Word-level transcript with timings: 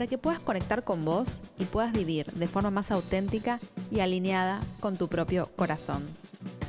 para 0.00 0.08
que 0.08 0.16
puedas 0.16 0.40
conectar 0.40 0.82
con 0.82 1.04
vos 1.04 1.42
y 1.58 1.66
puedas 1.66 1.92
vivir 1.92 2.24
de 2.32 2.48
forma 2.48 2.70
más 2.70 2.90
auténtica 2.90 3.60
y 3.90 4.00
alineada 4.00 4.62
con 4.80 4.96
tu 4.96 5.08
propio 5.08 5.50
corazón. 5.56 6.08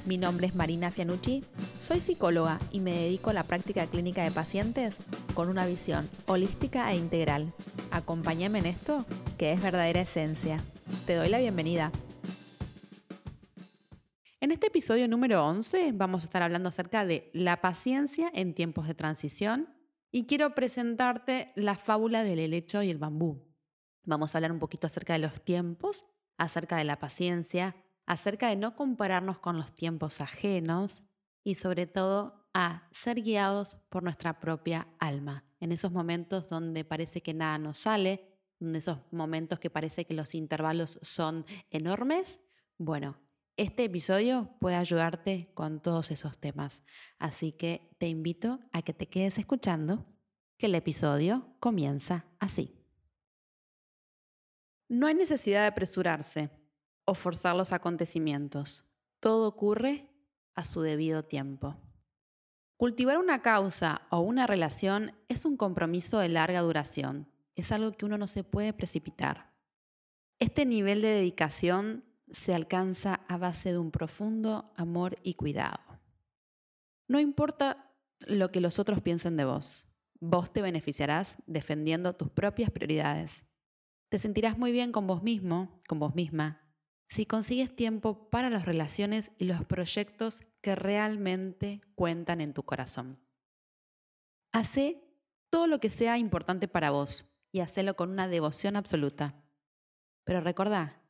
Mi 0.05 0.17
nombre 0.17 0.47
es 0.47 0.53
Marina 0.53 0.91
Fianucci, 0.91 1.41
soy 1.79 2.01
psicóloga 2.01 2.59
y 2.73 2.81
me 2.81 2.91
dedico 2.91 3.29
a 3.29 3.33
la 3.33 3.45
práctica 3.45 3.87
clínica 3.87 4.21
de 4.21 4.31
pacientes 4.31 4.97
con 5.33 5.47
una 5.47 5.65
visión 5.65 6.09
holística 6.25 6.91
e 6.91 6.97
integral. 6.97 7.53
Acompáñame 7.91 8.59
en 8.59 8.65
esto, 8.65 9.05
que 9.37 9.53
es 9.53 9.63
verdadera 9.63 10.01
esencia. 10.01 10.61
Te 11.05 11.15
doy 11.15 11.29
la 11.29 11.39
bienvenida. 11.39 11.89
En 14.41 14.51
este 14.51 14.67
episodio 14.67 15.07
número 15.07 15.45
11 15.45 15.93
vamos 15.93 16.23
a 16.23 16.25
estar 16.25 16.43
hablando 16.43 16.67
acerca 16.67 17.05
de 17.05 17.29
la 17.31 17.61
paciencia 17.61 18.29
en 18.33 18.53
tiempos 18.53 18.89
de 18.89 18.93
transición 18.93 19.69
y 20.11 20.25
quiero 20.25 20.53
presentarte 20.53 21.51
la 21.55 21.75
fábula 21.75 22.23
del 22.23 22.39
helecho 22.39 22.83
y 22.83 22.89
el 22.89 22.97
bambú. 22.97 23.47
Vamos 24.03 24.33
a 24.33 24.37
hablar 24.37 24.51
un 24.51 24.59
poquito 24.59 24.87
acerca 24.87 25.13
de 25.13 25.19
los 25.19 25.41
tiempos, 25.41 26.05
acerca 26.37 26.77
de 26.77 26.83
la 26.83 26.99
paciencia, 26.99 27.75
acerca 28.05 28.49
de 28.49 28.55
no 28.55 28.75
compararnos 28.75 29.39
con 29.39 29.57
los 29.57 29.73
tiempos 29.73 30.21
ajenos 30.21 31.03
y 31.43 31.55
sobre 31.55 31.87
todo 31.87 32.49
a 32.53 32.89
ser 32.91 33.21
guiados 33.21 33.77
por 33.89 34.03
nuestra 34.03 34.39
propia 34.39 34.87
alma. 34.99 35.45
En 35.59 35.71
esos 35.71 35.91
momentos 35.91 36.49
donde 36.49 36.83
parece 36.83 37.21
que 37.21 37.33
nada 37.33 37.57
nos 37.57 37.77
sale, 37.77 38.27
en 38.59 38.75
esos 38.75 38.99
momentos 39.11 39.59
que 39.59 39.69
parece 39.69 40.05
que 40.05 40.13
los 40.13 40.35
intervalos 40.35 40.99
son 41.01 41.45
enormes, 41.69 42.39
bueno, 42.77 43.17
este 43.61 43.83
episodio 43.83 44.49
puede 44.59 44.75
ayudarte 44.75 45.51
con 45.53 45.81
todos 45.81 46.09
esos 46.09 46.39
temas, 46.39 46.81
así 47.19 47.51
que 47.51 47.95
te 47.99 48.07
invito 48.07 48.59
a 48.71 48.81
que 48.81 48.91
te 48.91 49.07
quedes 49.07 49.37
escuchando, 49.37 50.03
que 50.57 50.65
el 50.65 50.73
episodio 50.73 51.45
comienza 51.59 52.25
así. 52.39 52.75
No 54.89 55.05
hay 55.05 55.13
necesidad 55.13 55.61
de 55.61 55.67
apresurarse 55.67 56.49
o 57.05 57.13
forzar 57.13 57.55
los 57.55 57.71
acontecimientos. 57.71 58.87
Todo 59.19 59.47
ocurre 59.47 60.09
a 60.55 60.63
su 60.63 60.81
debido 60.81 61.23
tiempo. 61.23 61.77
Cultivar 62.77 63.19
una 63.19 63.43
causa 63.43 64.07
o 64.09 64.21
una 64.21 64.47
relación 64.47 65.13
es 65.29 65.45
un 65.45 65.55
compromiso 65.55 66.17
de 66.17 66.29
larga 66.29 66.61
duración. 66.61 67.31
Es 67.53 67.71
algo 67.71 67.91
que 67.91 68.05
uno 68.05 68.17
no 68.17 68.25
se 68.25 68.43
puede 68.43 68.73
precipitar. 68.73 69.53
Este 70.39 70.65
nivel 70.65 71.03
de 71.03 71.09
dedicación 71.09 72.10
se 72.31 72.53
alcanza 72.53 73.21
a 73.27 73.37
base 73.37 73.71
de 73.71 73.77
un 73.77 73.91
profundo 73.91 74.71
amor 74.75 75.17
y 75.23 75.35
cuidado. 75.35 75.79
No 77.07 77.19
importa 77.19 77.91
lo 78.25 78.51
que 78.51 78.61
los 78.61 78.79
otros 78.79 79.01
piensen 79.01 79.37
de 79.37 79.45
vos, 79.45 79.87
vos 80.19 80.53
te 80.53 80.61
beneficiarás 80.61 81.37
defendiendo 81.47 82.13
tus 82.13 82.29
propias 82.29 82.71
prioridades. 82.71 83.45
Te 84.09 84.19
sentirás 84.19 84.57
muy 84.57 84.71
bien 84.71 84.91
con 84.91 85.07
vos 85.07 85.23
mismo, 85.23 85.81
con 85.87 85.99
vos 85.99 86.15
misma, 86.15 86.61
si 87.09 87.25
consigues 87.25 87.75
tiempo 87.75 88.29
para 88.29 88.49
las 88.49 88.65
relaciones 88.65 89.31
y 89.37 89.45
los 89.45 89.65
proyectos 89.65 90.43
que 90.61 90.75
realmente 90.75 91.81
cuentan 91.95 92.39
en 92.39 92.53
tu 92.53 92.63
corazón. 92.63 93.19
Hace 94.53 95.03
todo 95.49 95.67
lo 95.67 95.79
que 95.79 95.89
sea 95.89 96.17
importante 96.17 96.69
para 96.69 96.91
vos 96.91 97.25
y 97.51 97.59
hacelo 97.59 97.95
con 97.95 98.11
una 98.11 98.27
devoción 98.29 98.77
absoluta. 98.77 99.35
Pero 100.23 100.39
recordá 100.39 101.00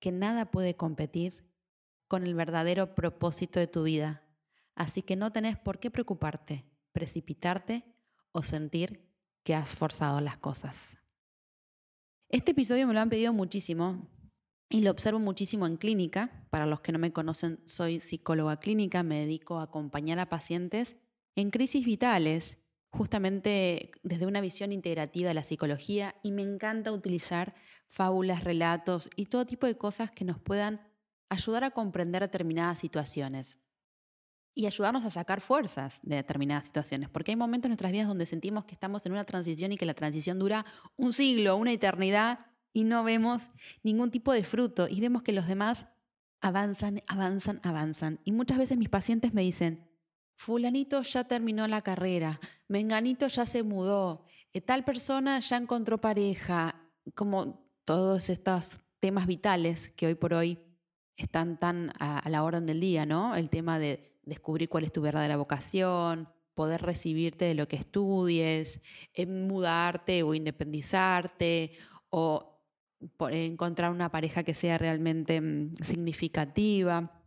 que 0.00 0.12
nada 0.12 0.50
puede 0.50 0.74
competir 0.74 1.44
con 2.08 2.24
el 2.24 2.34
verdadero 2.34 2.94
propósito 2.94 3.60
de 3.60 3.68
tu 3.68 3.84
vida. 3.84 4.22
Así 4.74 5.02
que 5.02 5.14
no 5.14 5.30
tenés 5.30 5.58
por 5.58 5.78
qué 5.78 5.90
preocuparte, 5.90 6.64
precipitarte 6.92 7.84
o 8.32 8.42
sentir 8.42 9.06
que 9.44 9.54
has 9.54 9.76
forzado 9.76 10.20
las 10.20 10.38
cosas. 10.38 10.98
Este 12.28 12.52
episodio 12.52 12.86
me 12.86 12.94
lo 12.94 13.00
han 13.00 13.10
pedido 13.10 13.32
muchísimo 13.32 14.08
y 14.68 14.80
lo 14.80 14.90
observo 14.90 15.18
muchísimo 15.18 15.66
en 15.66 15.76
clínica. 15.76 16.46
Para 16.50 16.66
los 16.66 16.80
que 16.80 16.92
no 16.92 16.98
me 16.98 17.12
conocen, 17.12 17.60
soy 17.64 18.00
psicóloga 18.00 18.58
clínica, 18.58 19.02
me 19.02 19.20
dedico 19.20 19.58
a 19.58 19.64
acompañar 19.64 20.18
a 20.18 20.28
pacientes 20.28 20.96
en 21.36 21.50
crisis 21.50 21.84
vitales 21.84 22.58
justamente 22.90 23.92
desde 24.02 24.26
una 24.26 24.40
visión 24.40 24.72
integrativa 24.72 25.28
de 25.28 25.34
la 25.34 25.44
psicología 25.44 26.16
y 26.22 26.32
me 26.32 26.42
encanta 26.42 26.92
utilizar 26.92 27.54
fábulas, 27.86 28.44
relatos 28.44 29.08
y 29.16 29.26
todo 29.26 29.46
tipo 29.46 29.66
de 29.66 29.76
cosas 29.76 30.10
que 30.10 30.24
nos 30.24 30.38
puedan 30.38 30.80
ayudar 31.28 31.64
a 31.64 31.70
comprender 31.70 32.22
determinadas 32.22 32.78
situaciones 32.78 33.56
y 34.54 34.66
ayudarnos 34.66 35.04
a 35.04 35.10
sacar 35.10 35.40
fuerzas 35.40 36.00
de 36.02 36.16
determinadas 36.16 36.64
situaciones, 36.64 37.08
porque 37.08 37.30
hay 37.30 37.36
momentos 37.36 37.66
en 37.66 37.70
nuestras 37.70 37.92
vidas 37.92 38.08
donde 38.08 38.26
sentimos 38.26 38.64
que 38.64 38.74
estamos 38.74 39.06
en 39.06 39.12
una 39.12 39.24
transición 39.24 39.72
y 39.72 39.76
que 39.76 39.86
la 39.86 39.94
transición 39.94 40.38
dura 40.38 40.66
un 40.96 41.12
siglo, 41.12 41.56
una 41.56 41.72
eternidad 41.72 42.40
y 42.72 42.84
no 42.84 43.04
vemos 43.04 43.50
ningún 43.82 44.10
tipo 44.10 44.32
de 44.32 44.44
fruto 44.44 44.88
y 44.88 45.00
vemos 45.00 45.22
que 45.22 45.32
los 45.32 45.46
demás 45.46 45.86
avanzan, 46.40 47.02
avanzan, 47.06 47.60
avanzan. 47.62 48.20
Y 48.24 48.32
muchas 48.32 48.58
veces 48.58 48.76
mis 48.76 48.88
pacientes 48.88 49.32
me 49.32 49.42
dicen, 49.42 49.89
fulanito 50.40 51.02
ya 51.02 51.24
terminó 51.24 51.68
la 51.68 51.82
carrera, 51.82 52.40
menganito 52.66 53.28
ya 53.28 53.44
se 53.44 53.62
mudó, 53.62 54.24
eh, 54.54 54.62
tal 54.62 54.84
persona 54.86 55.38
ya 55.38 55.58
encontró 55.58 56.00
pareja, 56.00 56.76
como 57.14 57.62
todos 57.84 58.30
estos 58.30 58.80
temas 59.00 59.26
vitales 59.26 59.90
que 59.90 60.06
hoy 60.06 60.14
por 60.14 60.32
hoy 60.32 60.58
están 61.16 61.58
tan 61.58 61.92
a, 62.00 62.26
la 62.30 62.42
orden 62.42 62.64
del 62.64 62.80
día, 62.80 63.04
¿no? 63.04 63.36
El 63.36 63.50
tema 63.50 63.78
de 63.78 64.18
descubrir 64.22 64.70
cuál 64.70 64.84
es 64.84 64.92
tu 64.92 65.02
verdadera 65.02 65.36
vocación, 65.36 66.26
poder 66.54 66.80
recibirte 66.80 67.44
de 67.44 67.54
lo 67.54 67.68
que 67.68 67.76
estudies, 67.76 68.80
eh, 69.12 69.26
mudarte 69.26 70.22
o 70.22 70.32
independizarte 70.32 71.72
o 72.08 72.64
encontrar 73.28 73.90
una 73.90 74.10
pareja 74.10 74.42
que 74.42 74.54
sea 74.54 74.78
realmente 74.78 75.38
mm, 75.38 75.74
significativa 75.82 77.19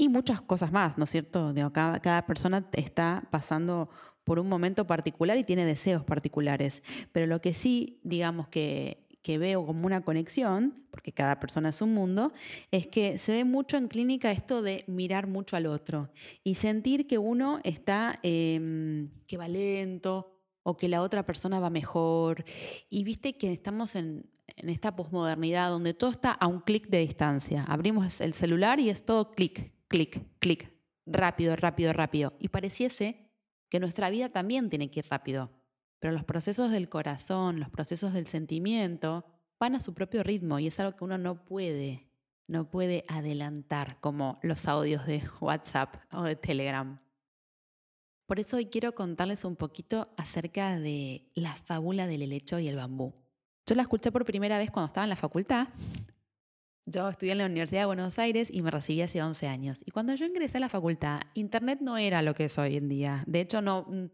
y 0.00 0.08
muchas 0.08 0.40
cosas 0.40 0.72
más, 0.72 0.96
¿no 0.96 1.04
es 1.04 1.10
cierto? 1.10 1.52
cada, 1.74 2.00
cada 2.00 2.24
persona 2.24 2.66
está 2.72 3.22
pasando 3.30 3.90
por 4.24 4.38
un 4.38 4.48
momento 4.48 4.86
particular 4.86 5.36
y 5.36 5.44
tiene 5.44 5.66
deseos 5.66 6.04
particulares, 6.04 6.82
pero 7.12 7.26
lo 7.26 7.42
que 7.42 7.52
sí, 7.52 8.00
digamos 8.02 8.48
que, 8.48 9.06
veo 9.38 9.64
como 9.64 9.86
una 9.86 10.00
conexión, 10.00 10.86
porque 10.90 11.12
cada 11.12 11.38
persona 11.38 11.68
es 11.68 11.82
un 11.82 11.92
mundo, 11.92 12.32
es 12.72 12.86
que 12.88 13.18
se 13.18 13.30
ve 13.30 13.44
mucho 13.44 13.76
en 13.76 13.86
clínica 13.88 14.32
esto 14.32 14.62
de 14.62 14.82
mirar 14.88 15.28
mucho 15.28 15.54
al 15.54 15.66
otro 15.66 16.10
y 16.42 16.54
sentir 16.54 17.06
que 17.06 17.18
uno 17.18 17.60
está, 17.62 18.18
eh, 18.24 19.06
que 19.28 19.36
va 19.36 19.46
lento 19.46 20.34
o 20.64 20.76
que 20.76 20.88
la 20.88 21.02
otra 21.02 21.24
persona 21.24 21.60
va 21.60 21.70
mejor. 21.70 22.44
Y 22.88 23.04
viste 23.04 23.36
que 23.36 23.52
estamos 23.52 23.94
en, 23.94 24.28
en 24.56 24.68
esta 24.68 24.96
posmodernidad 24.96 25.70
donde 25.70 25.94
todo 25.94 26.10
está 26.10 26.32
a 26.32 26.48
un 26.48 26.60
clic 26.60 26.88
de 26.88 26.98
distancia. 26.98 27.64
Abrimos 27.68 28.20
el 28.20 28.32
celular 28.32 28.80
y 28.80 28.90
es 28.90 29.04
todo 29.04 29.30
clic, 29.30 29.72
clic, 29.90 30.22
clic, 30.38 30.72
rápido, 31.04 31.56
rápido, 31.56 31.92
rápido. 31.92 32.32
Y 32.38 32.48
pareciese 32.48 33.28
que 33.68 33.80
nuestra 33.80 34.08
vida 34.08 34.30
también 34.30 34.70
tiene 34.70 34.90
que 34.90 35.00
ir 35.00 35.06
rápido, 35.10 35.50
pero 35.98 36.14
los 36.14 36.24
procesos 36.24 36.70
del 36.70 36.88
corazón, 36.88 37.60
los 37.60 37.68
procesos 37.68 38.14
del 38.14 38.26
sentimiento, 38.26 39.26
van 39.58 39.74
a 39.74 39.80
su 39.80 39.92
propio 39.92 40.22
ritmo 40.22 40.58
y 40.58 40.68
es 40.68 40.80
algo 40.80 40.96
que 40.96 41.04
uno 41.04 41.18
no 41.18 41.44
puede, 41.44 42.08
no 42.46 42.70
puede 42.70 43.04
adelantar 43.08 44.00
como 44.00 44.38
los 44.42 44.66
audios 44.68 45.06
de 45.06 45.22
WhatsApp 45.40 45.96
o 46.12 46.22
de 46.22 46.36
Telegram. 46.36 47.00
Por 48.26 48.38
eso 48.38 48.58
hoy 48.58 48.66
quiero 48.66 48.94
contarles 48.94 49.44
un 49.44 49.56
poquito 49.56 50.08
acerca 50.16 50.78
de 50.78 51.28
la 51.34 51.56
fábula 51.56 52.06
del 52.06 52.22
helecho 52.22 52.60
y 52.60 52.68
el 52.68 52.76
bambú. 52.76 53.12
Yo 53.66 53.74
la 53.74 53.82
escuché 53.82 54.12
por 54.12 54.24
primera 54.24 54.56
vez 54.56 54.70
cuando 54.70 54.86
estaba 54.86 55.04
en 55.04 55.10
la 55.10 55.16
facultad 55.16 55.68
yo 56.86 57.08
estudié 57.08 57.32
en 57.32 57.38
la 57.38 57.46
Universidad 57.46 57.82
de 57.82 57.86
Buenos 57.86 58.18
Aires 58.18 58.50
y 58.52 58.62
me 58.62 58.70
recibí 58.70 59.02
hace 59.02 59.22
11 59.22 59.46
años. 59.46 59.82
Y 59.84 59.90
cuando 59.90 60.14
yo 60.14 60.26
ingresé 60.26 60.58
a 60.58 60.60
la 60.60 60.68
facultad, 60.68 61.20
Internet 61.34 61.80
no 61.82 61.96
era 61.96 62.22
lo 62.22 62.34
que 62.34 62.46
es 62.46 62.58
hoy 62.58 62.76
en 62.76 62.88
día. 62.88 63.22
De 63.26 63.40
hecho, 63.40 63.62
no, 63.62 63.86
mm, 63.88 64.06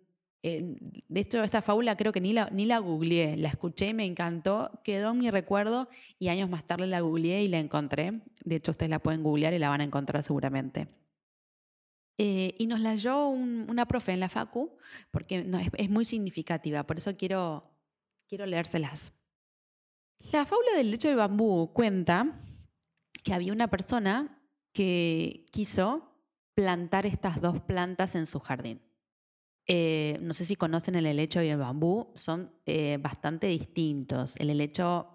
de 0.42 1.20
hecho, 1.20 1.42
esta 1.42 1.60
fábula 1.60 1.96
creo 1.96 2.12
que 2.12 2.20
ni 2.20 2.32
la, 2.32 2.48
ni 2.50 2.66
la 2.66 2.78
googleé, 2.78 3.36
la 3.36 3.48
escuché, 3.48 3.94
me 3.94 4.04
encantó, 4.04 4.70
quedó 4.84 5.10
en 5.10 5.18
mi 5.18 5.30
recuerdo 5.30 5.88
y 6.18 6.28
años 6.28 6.48
más 6.48 6.64
tarde 6.64 6.86
la 6.86 7.00
googleé 7.00 7.42
y 7.42 7.48
la 7.48 7.58
encontré. 7.58 8.20
De 8.44 8.56
hecho, 8.56 8.70
ustedes 8.70 8.90
la 8.90 9.00
pueden 9.00 9.22
googlear 9.22 9.54
y 9.54 9.58
la 9.58 9.70
van 9.70 9.80
a 9.80 9.84
encontrar 9.84 10.22
seguramente. 10.22 10.88
Eh, 12.18 12.54
y 12.58 12.66
nos 12.66 12.80
la 12.80 12.94
leyó 12.94 13.28
una 13.28 13.86
profe 13.86 14.12
en 14.12 14.20
la 14.20 14.28
Facu, 14.28 14.70
porque 15.10 15.44
no, 15.44 15.58
es, 15.58 15.68
es, 15.76 15.90
muy 15.90 16.04
significativa, 16.04 16.84
por 16.84 16.96
eso 16.96 17.14
quiero, 17.16 17.68
quiero 18.26 18.46
leérselas. 18.46 19.12
La 20.32 20.46
fábula 20.46 20.72
del 20.76 20.90
lecho 20.90 21.08
de 21.08 21.14
bambú 21.14 21.72
cuenta 21.74 22.32
que 23.26 23.34
había 23.34 23.52
una 23.52 23.66
persona 23.66 24.40
que 24.72 25.48
quiso 25.50 26.12
plantar 26.54 27.06
estas 27.06 27.40
dos 27.40 27.60
plantas 27.60 28.14
en 28.14 28.28
su 28.28 28.38
jardín. 28.38 28.80
Eh, 29.66 30.16
no 30.22 30.32
sé 30.32 30.44
si 30.44 30.54
conocen 30.54 30.94
el 30.94 31.06
helecho 31.06 31.42
y 31.42 31.48
el 31.48 31.58
bambú, 31.58 32.12
son 32.14 32.52
eh, 32.66 32.98
bastante 33.00 33.48
distintos. 33.48 34.36
El 34.36 34.48
helecho 34.48 35.08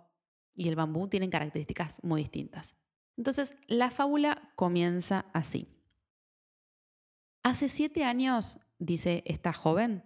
y 0.53 0.67
el 0.67 0.75
bambú 0.75 1.07
tienen 1.07 1.29
características 1.29 2.03
muy 2.03 2.23
distintas. 2.23 2.75
Entonces, 3.15 3.55
la 3.67 3.91
fábula 3.91 4.51
comienza 4.57 5.27
así. 5.31 5.69
Hace 7.43 7.69
siete 7.69 8.03
años, 8.03 8.59
dice 8.77 9.23
esta 9.25 9.53
joven, 9.53 10.03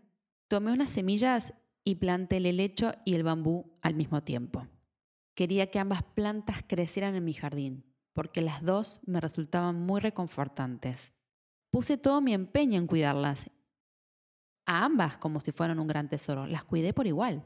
tomé 0.47 0.73
unas 0.73 0.91
semillas 0.91 1.55
y 1.83 1.95
planté 1.95 2.37
el 2.37 2.45
helecho 2.45 2.91
y 3.03 3.15
el 3.15 3.23
bambú 3.23 3.79
al 3.81 3.95
mismo 3.95 4.21
tiempo. 4.21 4.67
Quería 5.33 5.71
que 5.71 5.79
ambas 5.79 6.03
plantas 6.03 6.61
crecieran 6.67 7.15
en 7.15 7.25
mi 7.25 7.33
jardín, 7.33 7.94
porque 8.15 8.41
las 8.41 8.63
dos 8.63 9.01
me 9.05 9.19
resultaban 9.19 9.85
muy 9.85 9.99
reconfortantes. 9.99 11.13
Puse 11.69 11.97
todo 11.97 12.21
mi 12.21 12.33
empeño 12.33 12.79
en 12.79 12.87
cuidarlas 12.87 13.51
a 14.65 14.85
ambas 14.85 15.17
como 15.17 15.41
si 15.41 15.51
fueran 15.51 15.79
un 15.79 15.87
gran 15.87 16.09
tesoro. 16.09 16.47
Las 16.47 16.63
cuidé 16.63 16.93
por 16.93 17.05
igual. 17.05 17.43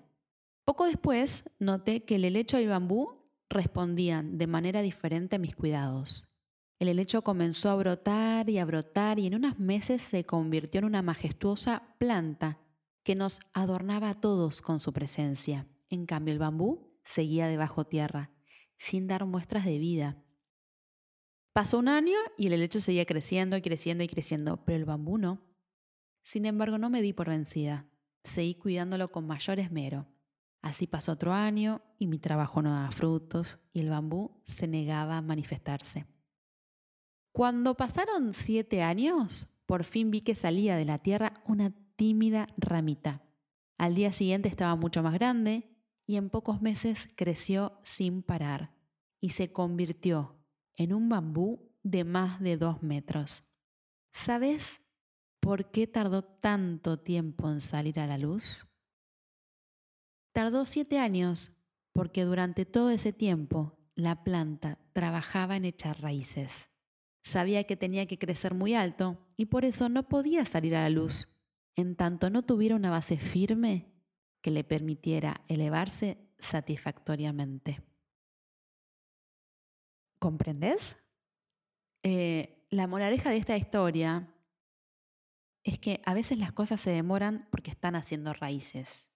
Poco 0.64 0.86
después 0.86 1.44
noté 1.58 2.06
que 2.06 2.16
el 2.16 2.24
helecho 2.24 2.60
y 2.60 2.64
el 2.64 2.70
bambú 2.70 3.20
respondían 3.50 4.38
de 4.38 4.46
manera 4.46 4.84
diferente 4.84 5.38
a 5.38 5.40
mis 5.40 5.56
cuidados. 5.56 6.32
El 6.78 6.88
helecho 6.88 7.24
comenzó 7.24 7.72
a 7.72 7.76
brotar 7.76 8.50
y 8.50 8.60
a 8.60 8.66
brotar 8.66 9.18
y 9.18 9.26
en 9.26 9.36
unos 9.36 9.58
meses 9.58 10.04
se 10.04 10.26
convirtió 10.26 10.78
en 10.78 10.86
una 10.86 11.02
majestuosa 11.02 11.96
planta 11.98 12.60
que 13.04 13.16
nos 13.16 13.40
adornaba 13.54 14.12
a 14.12 14.22
todos 14.22 14.62
con 14.62 14.80
su 14.80 14.94
presencia. 14.94 15.68
En 15.90 16.06
cambio, 16.06 16.32
el 16.32 16.40
bambú 16.40 16.94
seguía 17.04 17.48
debajo 17.48 17.86
tierra, 17.86 18.30
sin 18.78 19.08
dar 19.08 19.26
muestras 19.26 19.66
de 19.66 19.80
vida. 19.80 20.24
Pasó 21.60 21.78
un 21.78 21.90
año 21.90 22.16
y 22.38 22.48
el 22.48 22.54
helecho 22.54 22.80
seguía 22.80 23.06
creciendo 23.06 23.58
y 23.58 23.62
creciendo 23.62 24.02
y 24.02 24.08
creciendo, 24.08 24.64
pero 24.64 24.78
el 24.78 24.86
bambú 24.86 25.18
no. 25.18 25.42
Sin 26.24 26.46
embargo, 26.46 26.78
no 26.78 26.90
me 26.90 27.02
di 27.02 27.12
por 27.12 27.28
vencida. 27.28 27.86
Seguí 28.24 28.56
cuidándolo 28.56 29.12
con 29.12 29.28
mayor 29.28 29.60
esmero. 29.60 30.08
Así 30.62 30.88
pasó 30.88 31.12
otro 31.12 31.34
año 31.34 31.82
y 31.98 32.08
mi 32.08 32.18
trabajo 32.18 32.62
no 32.62 32.72
daba 32.72 32.92
frutos 32.92 33.60
y 33.74 33.82
el 33.82 33.90
bambú 33.90 34.42
se 34.46 34.70
negaba 34.70 35.18
a 35.18 35.22
manifestarse. 35.22 36.06
Cuando 37.34 37.76
pasaron 37.76 38.34
siete 38.34 38.82
años, 38.82 39.46
por 39.66 39.84
fin 39.84 40.12
vi 40.12 40.22
que 40.22 40.36
salía 40.36 40.78
de 40.78 40.86
la 40.86 41.00
tierra 41.00 41.44
una 41.46 41.74
tímida 41.98 42.48
ramita. 42.56 43.22
Al 43.78 43.96
día 43.96 44.14
siguiente 44.14 44.48
estaba 44.48 44.78
mucho 44.78 45.04
más 45.04 45.14
grande 45.14 45.70
y 46.06 46.16
en 46.16 46.30
pocos 46.30 46.62
meses 46.62 47.10
creció 47.18 47.82
sin 47.84 48.24
parar 48.24 48.72
y 49.20 49.32
se 49.32 49.52
convirtió 49.52 50.39
en 50.80 50.94
un 50.94 51.10
bambú 51.10 51.70
de 51.84 52.04
más 52.04 52.40
de 52.40 52.58
dos 52.58 52.82
metros. 52.82 53.44
¿Sabes 54.12 54.82
¿Por 55.40 55.72
qué 55.72 55.88
tardó 55.88 56.24
tanto 56.24 57.00
tiempo 57.00 57.50
en 57.50 57.62
salir 57.62 58.00
a 58.00 58.08
la 58.08 58.18
luz? 58.18 58.66
Tardó 60.34 60.66
siete 60.66 61.00
años 61.00 61.52
porque 61.94 62.24
durante 62.24 62.66
todo 62.66 62.90
ese 62.90 63.14
tiempo 63.14 63.78
la 63.96 64.24
planta 64.24 64.80
trabajaba 64.94 65.56
en 65.56 65.66
echar 65.66 66.02
raíces. 66.02 66.70
Sabía 67.22 67.64
que 67.64 67.78
tenía 67.78 68.06
que 68.06 68.18
crecer 68.18 68.54
muy 68.54 68.74
alto 68.74 69.18
y 69.38 69.46
por 69.46 69.66
eso 69.66 69.90
no 69.90 70.08
podía 70.08 70.46
salir 70.46 70.76
a 70.76 70.82
la 70.82 70.90
luz, 70.90 71.42
en 71.76 71.96
tanto 71.96 72.30
no 72.30 72.44
tuviera 72.44 72.76
una 72.76 72.90
base 72.90 73.18
firme 73.18 73.94
que 74.42 74.52
le 74.52 74.64
permitiera 74.64 75.42
elevarse 75.48 76.18
satisfactoriamente. 76.38 77.82
¿Comprendes? 80.20 80.98
Eh, 82.04 82.66
la 82.70 82.88
moraleja 82.88 83.32
de 83.32 83.38
esta 83.38 83.58
historia 83.58 84.34
es 85.64 85.80
que 85.80 86.02
a 86.06 86.14
veces 86.14 86.38
las 86.38 86.52
cosas 86.52 86.80
se 86.80 86.92
demoran 86.92 87.48
porque 87.52 87.72
están 87.72 87.96
haciendo 87.96 88.34
raíces 88.34 89.10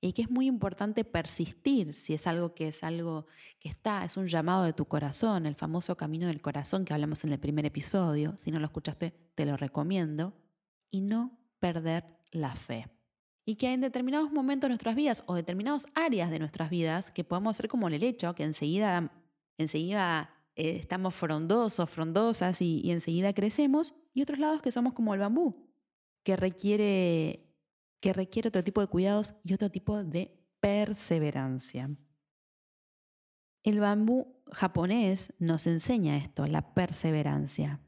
y 0.00 0.12
que 0.12 0.22
es 0.22 0.30
muy 0.30 0.46
importante 0.46 1.04
persistir 1.04 1.94
si 1.94 2.14
es 2.14 2.26
algo 2.26 2.54
que 2.54 2.68
es 2.68 2.84
algo 2.84 3.26
que 3.58 3.68
está, 3.68 4.04
es 4.04 4.16
un 4.16 4.26
llamado 4.26 4.64
de 4.64 4.72
tu 4.72 4.86
corazón, 4.86 5.46
el 5.46 5.56
famoso 5.56 5.96
camino 5.96 6.28
del 6.28 6.40
corazón 6.40 6.84
que 6.84 6.94
hablamos 6.94 7.24
en 7.24 7.32
el 7.32 7.40
primer 7.40 7.66
episodio, 7.66 8.36
si 8.36 8.50
no 8.50 8.60
lo 8.60 8.66
escuchaste 8.66 9.10
te 9.34 9.44
lo 9.44 9.56
recomiendo, 9.56 10.34
y 10.90 11.00
no 11.00 11.38
perder 11.58 12.04
la 12.30 12.54
fe. 12.54 12.88
Y 13.44 13.56
que 13.56 13.72
en 13.72 13.80
determinados 13.80 14.30
momentos 14.30 14.68
de 14.68 14.70
nuestras 14.70 14.94
vidas 14.94 15.22
o 15.26 15.34
determinadas 15.34 15.86
áreas 15.94 16.30
de 16.30 16.38
nuestras 16.38 16.70
vidas, 16.70 17.10
que 17.10 17.24
podemos 17.24 17.56
ser 17.56 17.68
como 17.68 17.88
el 17.88 18.02
hecho, 18.02 18.34
que 18.34 18.44
enseguida, 18.44 19.12
enseguida 19.56 20.30
eh, 20.58 20.74
estamos 20.74 21.14
frondosos, 21.14 21.88
frondosas 21.88 22.60
y, 22.60 22.90
enseguida 22.90 23.32
crecemos, 23.32 23.94
y 24.12 24.22
otros 24.22 24.40
lados 24.40 24.60
que 24.60 24.72
somos 24.72 24.92
como 24.92 25.14
el 25.14 25.20
bambú, 25.20 25.70
que 26.24 26.34
requiere, 26.34 27.54
que 28.00 28.12
requiere 28.12 28.48
otro 28.48 28.64
tipo 28.64 28.80
de 28.80 28.88
cuidados 28.88 29.34
y 29.44 29.54
otro 29.54 29.70
tipo 29.70 30.02
de 30.02 30.36
perseverancia. 30.58 31.96
El 33.62 33.78
bambú 33.78 34.42
japonés 34.50 35.32
nos 35.38 35.68
enseña 35.68 36.16
esto, 36.16 36.44
la 36.48 36.74
perseverancia. 36.74 37.80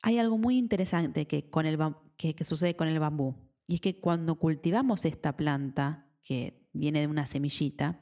Hay 0.00 0.18
algo 0.18 0.38
muy 0.38 0.56
interesante 0.56 1.26
que, 1.26 1.50
con 1.50 1.66
el, 1.66 1.78
que 2.16 2.42
sucede 2.42 2.74
con 2.74 2.88
el 2.88 3.00
bambú, 3.00 3.34
y 3.66 3.74
es 3.74 3.80
que 3.82 4.00
cuando 4.00 4.36
cultivamos 4.36 5.04
esta 5.04 5.36
planta, 5.36 6.06
que 6.22 6.66
viene 6.72 7.00
de 7.00 7.06
una 7.06 7.26
semillita, 7.26 8.00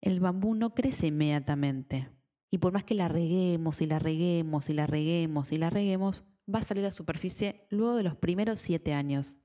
el 0.00 0.20
bambú 0.20 0.54
no 0.54 0.72
crece 0.72 1.08
inmediatamente. 1.08 2.14
Y 2.50 2.58
por 2.58 2.72
más 2.72 2.84
que 2.84 2.94
la 2.94 3.08
reguemos 3.08 3.80
y 3.80 3.86
la 3.86 3.98
reguemos 3.98 4.68
y 4.68 4.74
la 4.74 4.86
reguemos 4.86 5.52
y 5.52 5.58
la 5.58 5.70
reguemos, 5.70 6.24
va 6.52 6.60
a 6.60 6.62
salir 6.64 6.84
a 6.86 6.90
superficie 6.90 7.66
luego 7.70 7.96
de 7.96 8.04
los 8.04 8.16
primeros 8.16 8.60
siete 8.60 8.92
años. 8.94 9.36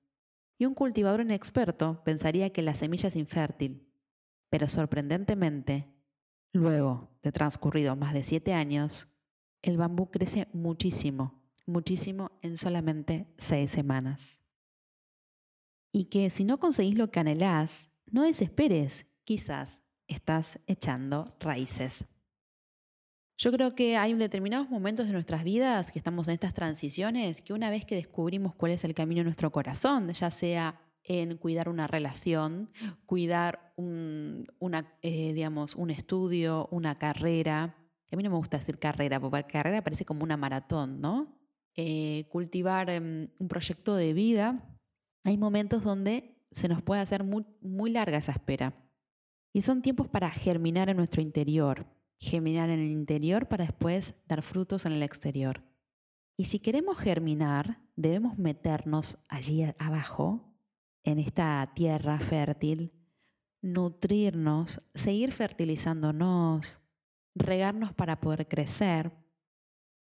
Y 0.57 0.65
un 0.65 0.75
cultivador 0.75 1.21
inexperto 1.21 2.03
pensaría 2.03 2.51
que 2.51 2.61
la 2.61 2.75
semilla 2.75 3.07
es 3.07 3.15
infértil. 3.15 3.87
Pero 4.49 4.67
sorprendentemente, 4.67 5.93
luego 6.51 7.17
de 7.23 7.31
transcurrido 7.31 7.95
más 7.95 8.13
de 8.13 8.23
siete 8.23 8.53
años, 8.53 9.07
el 9.61 9.77
bambú 9.77 10.11
crece 10.11 10.47
muchísimo, 10.53 11.41
muchísimo 11.65 12.31
en 12.41 12.57
solamente 12.57 13.27
seis 13.37 13.71
semanas. 13.71 14.41
Y 15.91 16.05
que 16.05 16.29
si 16.29 16.43
no 16.43 16.59
conseguís 16.59 16.97
lo 16.97 17.09
que 17.11 17.19
anhelás, 17.19 17.91
no 18.11 18.23
desesperes, 18.23 19.05
quizás 19.23 19.81
estás 20.07 20.59
echando 20.67 21.35
raíces. 21.39 22.05
Yo 23.39 23.53
creo 23.53 23.73
que 23.73 23.95
hay 23.95 24.13
determinados 24.15 24.69
momentos 24.69 25.07
de 25.07 25.13
nuestras 25.13 25.45
vidas 25.45 25.91
que 25.91 25.99
estamos 25.99 26.27
en 26.27 26.33
estas 26.33 26.53
transiciones 26.53 27.41
que 27.41 27.53
una 27.53 27.69
vez 27.69 27.85
que 27.85 27.95
descubrimos 27.95 28.53
cuál 28.53 28.73
es 28.73 28.83
el 28.83 28.93
camino 28.93 29.19
de 29.19 29.23
nuestro 29.23 29.49
corazón, 29.49 30.11
ya 30.11 30.29
sea 30.29 30.81
en 31.05 31.37
cuidar 31.37 31.69
una 31.69 31.87
relación, 31.87 32.69
cuidar 33.05 33.71
un, 33.77 34.45
una, 34.59 34.93
eh, 35.01 35.31
digamos, 35.33 35.75
un 35.75 35.89
estudio, 35.89 36.67
una 36.69 36.97
carrera. 36.97 37.77
A 38.11 38.15
mí 38.17 38.23
no 38.23 38.29
me 38.29 38.35
gusta 38.35 38.57
decir 38.57 38.77
carrera, 38.77 39.21
porque 39.21 39.45
carrera 39.45 39.81
parece 39.81 40.03
como 40.03 40.25
una 40.25 40.35
maratón, 40.35 40.99
¿no? 40.99 41.39
Eh, 41.75 42.27
cultivar 42.29 42.89
em, 42.89 43.29
un 43.39 43.47
proyecto 43.47 43.95
de 43.95 44.11
vida. 44.11 44.61
Hay 45.23 45.37
momentos 45.37 45.81
donde 45.81 46.35
se 46.51 46.67
nos 46.67 46.81
puede 46.81 46.99
hacer 46.99 47.23
muy, 47.23 47.45
muy 47.61 47.89
larga 47.89 48.17
esa 48.17 48.33
espera. 48.33 48.73
Y 49.53 49.61
son 49.61 49.81
tiempos 49.81 50.09
para 50.09 50.29
germinar 50.29 50.89
en 50.89 50.97
nuestro 50.97 51.21
interior, 51.21 51.85
germinar 52.19 52.69
en 52.69 52.79
el 52.79 52.91
interior 52.91 53.47
para 53.47 53.65
después 53.65 54.13
dar 54.27 54.41
frutos 54.41 54.85
en 54.85 54.91
el 54.93 55.03
exterior. 55.03 55.63
Y 56.37 56.45
si 56.45 56.59
queremos 56.59 56.97
germinar, 56.97 57.79
debemos 57.95 58.37
meternos 58.37 59.17
allí 59.27 59.65
abajo, 59.77 60.45
en 61.03 61.17
esta 61.17 61.71
tierra 61.75 62.19
fértil, 62.19 62.91
nutrirnos, 63.61 64.81
seguir 64.93 65.31
fertilizándonos, 65.31 66.79
regarnos 67.35 67.93
para 67.93 68.19
poder 68.19 68.47
crecer. 68.47 69.11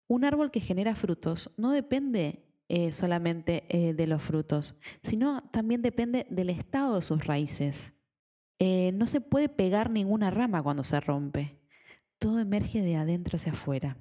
Un 0.08 0.26
árbol 0.26 0.52
que 0.52 0.60
genera 0.60 0.96
frutos 0.96 1.52
no 1.58 1.72
depende 1.72 2.44
eh, 2.68 2.92
solamente 2.94 3.64
eh, 3.70 3.94
de 3.94 4.08
los 4.08 4.22
frutos, 4.22 4.76
sino 5.04 5.44
también 5.52 5.82
depende 5.82 6.26
del 6.30 6.50
estado 6.50 6.96
de 6.96 7.02
sus 7.04 7.26
raíces. 7.26 7.94
Eh, 8.60 8.92
no 8.94 9.08
se 9.08 9.22
puede 9.22 9.50
pegar 9.50 9.90
ninguna 9.90 10.30
rama 10.30 10.62
cuando 10.62 10.84
se 10.84 11.00
rompe 11.00 11.61
todo 12.22 12.40
emerge 12.40 12.84
de 12.84 12.96
adentro 12.98 13.38
hacia 13.38 13.52
afuera. 13.52 13.98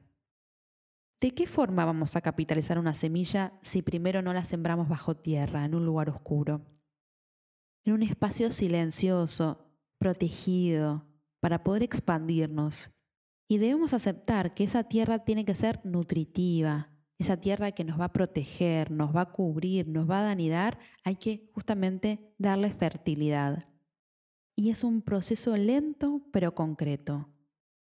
¿De 1.23 1.31
qué 1.31 1.47
forma 1.47 1.87
vamos 1.87 2.17
a 2.17 2.21
capitalizar 2.21 2.79
una 2.79 2.93
semilla 2.93 3.59
si 3.63 3.81
primero 3.81 4.21
no 4.21 4.35
la 4.35 4.45
sembramos 4.45 4.91
bajo 4.91 5.17
tierra, 5.17 5.65
en 5.65 5.75
un 5.75 5.87
lugar 5.87 6.11
oscuro? 6.11 6.61
En 7.83 7.95
un 7.95 8.03
espacio 8.03 8.51
silencioso, 8.51 9.73
protegido, 9.97 11.07
para 11.41 11.65
poder 11.65 11.83
expandirnos. 11.83 12.91
Y 13.49 13.57
debemos 13.57 13.95
aceptar 13.95 14.53
que 14.53 14.65
esa 14.65 14.85
tierra 14.85 15.25
tiene 15.25 15.47
que 15.47 15.55
ser 15.55 15.81
nutritiva, 15.83 16.91
esa 17.19 17.39
tierra 17.39 17.73
que 17.73 17.85
nos 17.85 17.99
va 17.99 18.05
a 18.07 18.13
proteger, 18.13 18.91
nos 18.91 19.17
va 19.17 19.23
a 19.23 19.33
cubrir, 19.33 19.89
nos 19.89 20.09
va 20.09 20.21
a 20.21 20.31
anidar, 20.31 20.79
hay 21.05 21.17
que 21.17 21.49
justamente 21.55 22.35
darle 22.37 22.71
fertilidad. 22.71 23.67
Y 24.57 24.69
es 24.69 24.85
un 24.85 25.01
proceso 25.01 25.57
lento 25.57 26.23
pero 26.33 26.55
concreto 26.55 27.31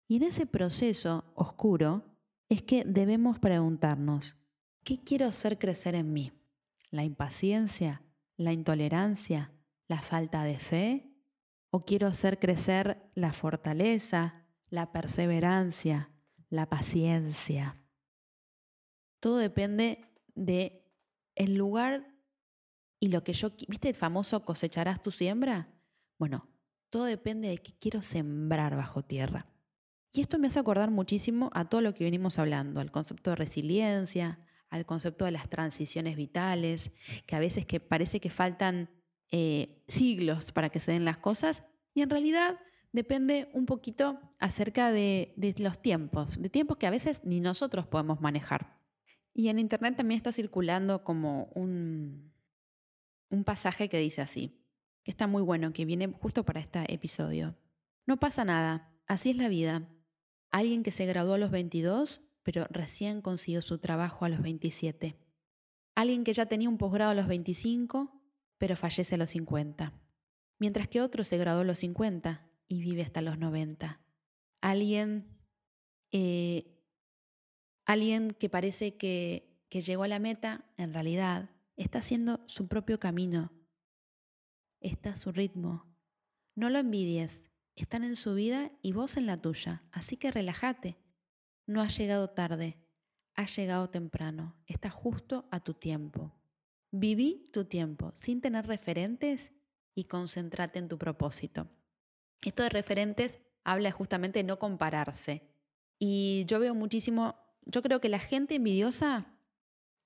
Y 0.08 0.16
en 0.16 0.22
ese 0.22 0.46
proceso 0.46 1.24
oscuro 1.34 2.02
es 2.48 2.62
que 2.62 2.82
debemos 2.84 3.38
preguntarnos, 3.38 4.36
¿qué 4.82 4.98
quiero 4.98 5.26
hacer 5.26 5.58
crecer 5.58 5.94
en 5.94 6.14
mí? 6.14 6.32
¿La 6.90 7.04
impaciencia? 7.04 8.02
¿La 8.38 8.54
intolerancia? 8.54 9.52
¿La 9.86 10.00
falta 10.00 10.44
de 10.44 10.58
fe? 10.58 11.12
¿O 11.70 11.84
quiero 11.84 12.06
hacer 12.06 12.38
crecer 12.38 13.10
la 13.14 13.34
fortaleza, 13.34 14.46
la 14.70 14.92
perseverancia, 14.92 16.10
la 16.48 16.70
paciencia? 16.70 17.76
Todo 19.20 19.36
depende 19.36 20.06
de 20.34 20.90
el 21.34 21.56
lugar 21.56 22.14
y 22.98 23.08
lo 23.08 23.22
que 23.24 23.34
yo, 23.34 23.50
¿viste 23.68 23.90
el 23.90 23.94
famoso 23.94 24.46
cosecharás 24.46 25.02
tu 25.02 25.10
siembra? 25.10 25.68
Bueno, 26.18 26.48
todo 26.88 27.04
depende 27.04 27.48
de 27.48 27.58
qué 27.58 27.74
quiero 27.78 28.00
sembrar 28.00 28.74
bajo 28.74 29.04
tierra. 29.04 29.46
Y 30.12 30.20
esto 30.20 30.38
me 30.38 30.46
hace 30.46 30.58
acordar 30.58 30.90
muchísimo 30.90 31.50
a 31.52 31.68
todo 31.68 31.80
lo 31.80 31.94
que 31.94 32.04
venimos 32.04 32.38
hablando, 32.38 32.80
al 32.80 32.90
concepto 32.90 33.30
de 33.30 33.36
resiliencia, 33.36 34.40
al 34.70 34.86
concepto 34.86 35.24
de 35.24 35.32
las 35.32 35.48
transiciones 35.48 36.16
vitales, 36.16 36.90
que 37.26 37.36
a 37.36 37.40
veces 37.40 37.66
que 37.66 37.80
parece 37.80 38.20
que 38.20 38.30
faltan 38.30 38.90
eh, 39.30 39.84
siglos 39.88 40.52
para 40.52 40.70
que 40.70 40.80
se 40.80 40.92
den 40.92 41.04
las 41.04 41.18
cosas, 41.18 41.62
y 41.94 42.02
en 42.02 42.10
realidad 42.10 42.58
depende 42.92 43.50
un 43.52 43.66
poquito 43.66 44.18
acerca 44.38 44.92
de, 44.92 45.34
de 45.36 45.54
los 45.58 45.80
tiempos, 45.80 46.40
de 46.40 46.48
tiempos 46.48 46.78
que 46.78 46.86
a 46.86 46.90
veces 46.90 47.22
ni 47.24 47.40
nosotros 47.40 47.86
podemos 47.86 48.20
manejar. 48.20 48.78
Y 49.34 49.48
en 49.48 49.58
Internet 49.58 49.96
también 49.96 50.16
está 50.16 50.32
circulando 50.32 51.04
como 51.04 51.44
un, 51.54 52.32
un 53.30 53.44
pasaje 53.44 53.88
que 53.88 53.98
dice 53.98 54.22
así, 54.22 54.64
que 55.04 55.10
está 55.10 55.26
muy 55.26 55.42
bueno, 55.42 55.72
que 55.72 55.84
viene 55.84 56.08
justo 56.20 56.44
para 56.44 56.60
este 56.60 56.92
episodio. 56.92 57.56
No 58.06 58.18
pasa 58.18 58.44
nada, 58.44 58.92
así 59.06 59.30
es 59.30 59.36
la 59.36 59.48
vida. 59.48 59.88
Alguien 60.50 60.82
que 60.82 60.92
se 60.92 61.06
graduó 61.06 61.34
a 61.34 61.38
los 61.38 61.50
22, 61.50 62.22
pero 62.42 62.66
recién 62.70 63.20
consiguió 63.20 63.60
su 63.62 63.78
trabajo 63.78 64.24
a 64.24 64.28
los 64.28 64.40
27. 64.40 65.16
Alguien 65.94 66.24
que 66.24 66.32
ya 66.32 66.46
tenía 66.46 66.68
un 66.68 66.78
posgrado 66.78 67.10
a 67.10 67.14
los 67.14 67.26
25, 67.26 68.22
pero 68.56 68.76
fallece 68.76 69.16
a 69.16 69.18
los 69.18 69.30
50. 69.30 69.92
Mientras 70.58 70.88
que 70.88 71.00
otro 71.00 71.24
se 71.24 71.38
graduó 71.38 71.62
a 71.62 71.64
los 71.64 71.78
50 71.80 72.48
y 72.68 72.80
vive 72.80 73.02
hasta 73.02 73.20
los 73.20 73.38
90. 73.38 74.00
Alguien, 74.60 75.38
eh, 76.12 76.80
alguien 77.84 78.32
que 78.32 78.48
parece 78.48 78.96
que, 78.96 79.64
que 79.68 79.82
llegó 79.82 80.04
a 80.04 80.08
la 80.08 80.18
meta, 80.18 80.64
en 80.76 80.94
realidad 80.94 81.50
está 81.76 81.98
haciendo 82.00 82.40
su 82.46 82.68
propio 82.68 82.98
camino. 82.98 83.52
Está 84.80 85.10
a 85.10 85.16
su 85.16 85.32
ritmo. 85.32 85.86
No 86.54 86.70
lo 86.70 86.78
envidies. 86.78 87.44
Están 87.78 88.02
en 88.02 88.16
su 88.16 88.34
vida 88.34 88.72
y 88.82 88.90
vos 88.90 89.16
en 89.16 89.26
la 89.26 89.40
tuya. 89.40 89.84
Así 89.92 90.16
que 90.16 90.32
relájate. 90.32 90.98
No 91.64 91.80
has 91.80 91.96
llegado 91.96 92.28
tarde. 92.28 92.76
Has 93.36 93.54
llegado 93.54 93.88
temprano. 93.88 94.56
Está 94.66 94.90
justo 94.90 95.46
a 95.52 95.60
tu 95.60 95.74
tiempo. 95.74 96.34
Viví 96.90 97.48
tu 97.52 97.66
tiempo 97.66 98.10
sin 98.16 98.40
tener 98.40 98.66
referentes 98.66 99.52
y 99.94 100.04
concéntrate 100.06 100.80
en 100.80 100.88
tu 100.88 100.98
propósito. 100.98 101.68
Esto 102.42 102.64
de 102.64 102.68
referentes 102.68 103.38
habla 103.62 103.92
justamente 103.92 104.40
de 104.40 104.44
no 104.44 104.58
compararse. 104.58 105.48
Y 106.00 106.46
yo 106.46 106.58
veo 106.58 106.74
muchísimo, 106.74 107.36
yo 107.64 107.80
creo 107.82 108.00
que 108.00 108.08
la 108.08 108.18
gente 108.18 108.56
envidiosa 108.56 109.38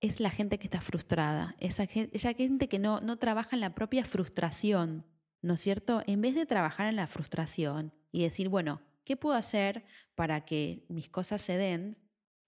es 0.02 0.20
la 0.20 0.30
gente 0.30 0.58
que 0.58 0.66
está 0.66 0.82
frustrada, 0.82 1.56
esa 1.58 1.86
gente, 1.86 2.68
que 2.68 2.78
no, 2.78 3.00
no 3.00 3.18
trabaja 3.18 3.56
en 3.56 3.60
la 3.60 3.74
propia 3.74 4.04
frustración, 4.04 5.06
¿no 5.42 5.54
es 5.54 5.60
cierto? 5.60 6.02
En 6.06 6.20
vez 6.20 6.34
de 6.34 6.46
trabajar 6.46 6.88
en 6.88 6.96
la 6.96 7.06
frustración 7.06 7.92
y 8.12 8.22
decir, 8.22 8.48
bueno, 8.48 8.80
¿qué 9.04 9.16
puedo 9.16 9.36
hacer 9.36 9.84
para 10.14 10.44
que 10.44 10.86
mis 10.88 11.08
cosas 11.08 11.42
se 11.42 11.56
den? 11.56 11.98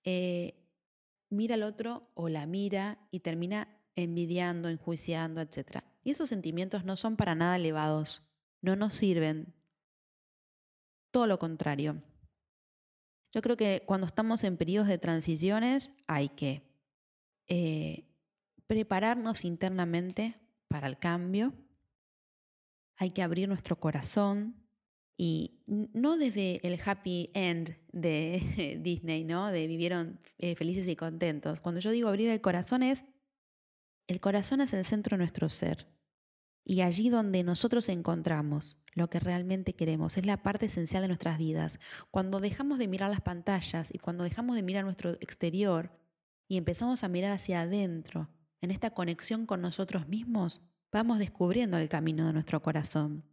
Eh, 0.05 0.65
mira 1.29 1.57
al 1.57 1.65
otro 1.65 2.11
o 2.15 2.29
la 2.29 2.47
mira 2.47 2.99
y 3.11 3.21
termina 3.21 3.69
envidiando, 3.97 4.69
enjuiciando, 4.69 5.41
etc. 5.41 5.83
Y 6.05 6.13
esos 6.13 6.29
sentimientos 6.29 6.85
no 6.85 6.97
son 6.97 7.17
para 7.17 7.35
nada 7.35 7.57
elevados, 7.57 8.23
no 8.61 8.77
nos 8.77 8.95
sirven. 8.95 9.55
Todo 11.11 11.27
lo 11.27 11.39
contrario. 11.39 12.03
Yo 13.33 13.43
creo 13.43 13.57
que 13.57 13.83
cuando 13.85 14.07
estamos 14.07 14.45
en 14.45 14.57
periodos 14.57 14.89
de 14.89 14.99
transiciones 14.99 15.91
hay 16.07 16.29
que 16.29 16.63
eh, 17.49 18.05
prepararnos 18.69 19.45
internamente 19.45 20.37
para 20.69 20.87
el 20.87 20.99
cambio, 20.99 21.53
hay 22.97 23.11
que 23.11 23.23
abrir 23.23 23.49
nuestro 23.49 23.79
corazón 23.79 24.57
y 25.17 25.61
no 25.67 26.17
desde 26.17 26.67
el 26.67 26.79
happy 26.85 27.31
end 27.35 27.77
de 27.93 28.79
Disney, 28.83 29.25
¿no? 29.25 29.51
De 29.51 29.67
vivieron 29.67 30.21
eh, 30.39 30.57
felices 30.57 30.89
y 30.89 30.97
contentos. 30.97 31.61
Cuando 31.61 31.81
yo 31.81 31.91
digo 31.91 32.09
abrir 32.09 32.31
el 32.31 32.41
corazón 32.41 32.83
es, 32.83 33.05
el 34.07 34.21
corazón 34.21 34.61
es 34.61 34.73
el 34.75 34.85
centro 34.85 35.17
de 35.17 35.19
nuestro 35.19 35.49
ser. 35.49 35.87
Y 36.65 36.81
allí 36.81 37.11
donde 37.11 37.43
nosotros 37.43 37.89
encontramos 37.89 38.79
lo 38.93 39.11
que 39.11 39.21
realmente 39.21 39.75
queremos, 39.75 40.17
es 40.17 40.25
la 40.25 40.43
parte 40.43 40.67
esencial 40.67 41.03
de 41.03 41.09
nuestras 41.09 41.37
vidas. 41.37 41.81
Cuando 42.11 42.41
dejamos 42.41 42.79
de 42.79 42.89
mirar 42.89 43.11
las 43.11 43.21
pantallas 43.21 43.93
y 43.93 43.99
cuando 43.99 44.25
dejamos 44.25 44.57
de 44.57 44.63
mirar 44.63 44.85
nuestro 44.85 45.13
exterior, 45.21 45.91
y 46.49 46.57
empezamos 46.57 47.05
a 47.05 47.09
mirar 47.09 47.33
hacia 47.33 47.63
adentro, 47.63 48.29
en 48.61 48.71
esta 48.71 48.91
conexión 48.91 49.47
con 49.47 49.61
nosotros 49.61 50.09
mismos, 50.09 50.63
vamos 50.95 51.19
descubriendo 51.19 51.77
el 51.77 51.89
camino 51.89 52.27
de 52.27 52.33
nuestro 52.33 52.63
corazón. 52.63 53.25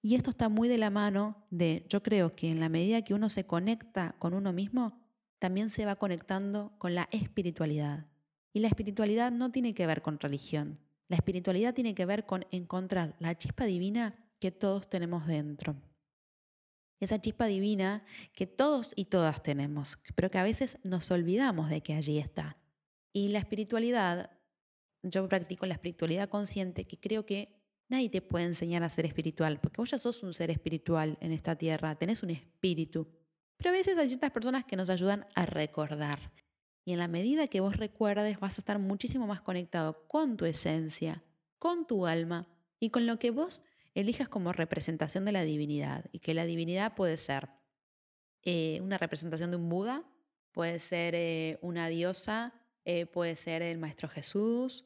Y 0.00 0.14
esto 0.14 0.30
está 0.30 0.48
muy 0.48 0.68
de 0.68 0.78
la 0.78 0.90
mano 0.90 1.46
de, 1.50 1.84
yo 1.88 2.02
creo 2.02 2.36
que 2.36 2.50
en 2.50 2.60
la 2.60 2.68
medida 2.68 3.02
que 3.02 3.14
uno 3.14 3.28
se 3.28 3.44
conecta 3.44 4.14
con 4.18 4.34
uno 4.34 4.52
mismo, 4.52 5.00
también 5.38 5.70
se 5.70 5.84
va 5.84 5.96
conectando 5.96 6.72
con 6.78 6.94
la 6.94 7.08
espiritualidad. 7.10 8.06
Y 8.52 8.60
la 8.60 8.68
espiritualidad 8.68 9.32
no 9.32 9.50
tiene 9.50 9.74
que 9.74 9.86
ver 9.86 10.02
con 10.02 10.20
religión. 10.20 10.78
La 11.08 11.16
espiritualidad 11.16 11.74
tiene 11.74 11.94
que 11.94 12.06
ver 12.06 12.26
con 12.26 12.46
encontrar 12.50 13.16
la 13.18 13.36
chispa 13.36 13.64
divina 13.64 14.14
que 14.38 14.52
todos 14.52 14.88
tenemos 14.88 15.26
dentro 15.26 15.76
esa 17.00 17.20
chispa 17.20 17.46
divina 17.46 18.02
que 18.32 18.46
todos 18.46 18.92
y 18.96 19.06
todas 19.06 19.42
tenemos, 19.42 19.98
pero 20.14 20.30
que 20.30 20.38
a 20.38 20.42
veces 20.42 20.78
nos 20.82 21.10
olvidamos 21.10 21.70
de 21.70 21.80
que 21.80 21.94
allí 21.94 22.18
está. 22.18 22.56
Y 23.12 23.28
la 23.28 23.38
espiritualidad, 23.38 24.30
yo 25.02 25.28
practico 25.28 25.66
la 25.66 25.74
espiritualidad 25.74 26.28
consciente, 26.28 26.86
que 26.86 26.98
creo 26.98 27.24
que 27.24 27.58
nadie 27.88 28.10
te 28.10 28.22
puede 28.22 28.44
enseñar 28.44 28.82
a 28.82 28.88
ser 28.88 29.06
espiritual, 29.06 29.60
porque 29.60 29.80
vos 29.80 29.90
ya 29.90 29.98
sos 29.98 30.22
un 30.22 30.34
ser 30.34 30.50
espiritual 30.50 31.16
en 31.20 31.32
esta 31.32 31.56
tierra, 31.56 31.96
tenés 31.96 32.22
un 32.22 32.30
espíritu. 32.30 33.08
Pero 33.56 33.70
a 33.70 33.72
veces 33.72 33.98
hay 33.98 34.08
ciertas 34.08 34.30
personas 34.30 34.64
que 34.64 34.76
nos 34.76 34.90
ayudan 34.90 35.26
a 35.34 35.46
recordar. 35.46 36.32
Y 36.84 36.92
en 36.92 36.98
la 36.98 37.08
medida 37.08 37.48
que 37.48 37.60
vos 37.60 37.76
recuerdes, 37.76 38.40
vas 38.40 38.58
a 38.58 38.60
estar 38.60 38.78
muchísimo 38.78 39.26
más 39.26 39.40
conectado 39.40 40.06
con 40.06 40.36
tu 40.36 40.44
esencia, 40.44 41.22
con 41.58 41.86
tu 41.86 42.06
alma 42.06 42.48
y 42.80 42.90
con 42.90 43.06
lo 43.06 43.18
que 43.18 43.30
vos 43.30 43.62
elijas 43.94 44.28
como 44.28 44.52
representación 44.52 45.24
de 45.24 45.32
la 45.32 45.42
divinidad 45.42 46.06
y 46.12 46.20
que 46.20 46.34
la 46.34 46.44
divinidad 46.44 46.94
puede 46.94 47.16
ser 47.16 47.48
eh, 48.42 48.80
una 48.80 48.96
representación 48.96 49.50
de 49.50 49.56
un 49.56 49.68
Buda, 49.68 50.04
puede 50.52 50.78
ser 50.78 51.14
eh, 51.14 51.58
una 51.62 51.88
diosa, 51.88 52.54
eh, 52.88 53.06
puede 53.06 53.36
ser 53.36 53.62
el 53.62 53.78
Maestro 53.78 54.08
Jesús, 54.08 54.84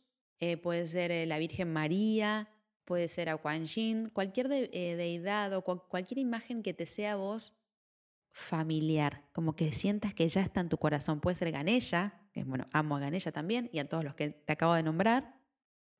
puede 0.62 0.88
ser 0.88 1.28
la 1.28 1.38
Virgen 1.38 1.72
María, 1.72 2.48
puede 2.84 3.06
ser 3.06 3.28
a 3.28 3.36
cualquier 3.36 4.48
deidad 4.48 5.52
o 5.52 5.62
cualquier 5.62 6.18
imagen 6.18 6.64
que 6.64 6.74
te 6.74 6.84
sea 6.84 7.14
vos 7.14 7.54
familiar, 8.32 9.24
como 9.32 9.54
que 9.54 9.72
sientas 9.72 10.14
que 10.14 10.28
ya 10.28 10.40
está 10.40 10.60
en 10.60 10.68
tu 10.68 10.78
corazón. 10.78 11.20
Puede 11.20 11.36
ser 11.36 11.52
Ganesha, 11.52 12.20
que 12.32 12.44
bueno, 12.44 12.66
amo 12.72 12.96
a 12.96 13.00
Ganesha 13.00 13.30
también 13.30 13.68
y 13.72 13.78
a 13.78 13.84
todos 13.84 14.04
los 14.04 14.14
que 14.14 14.30
te 14.30 14.52
acabo 14.52 14.74
de 14.74 14.82
nombrar. 14.82 15.38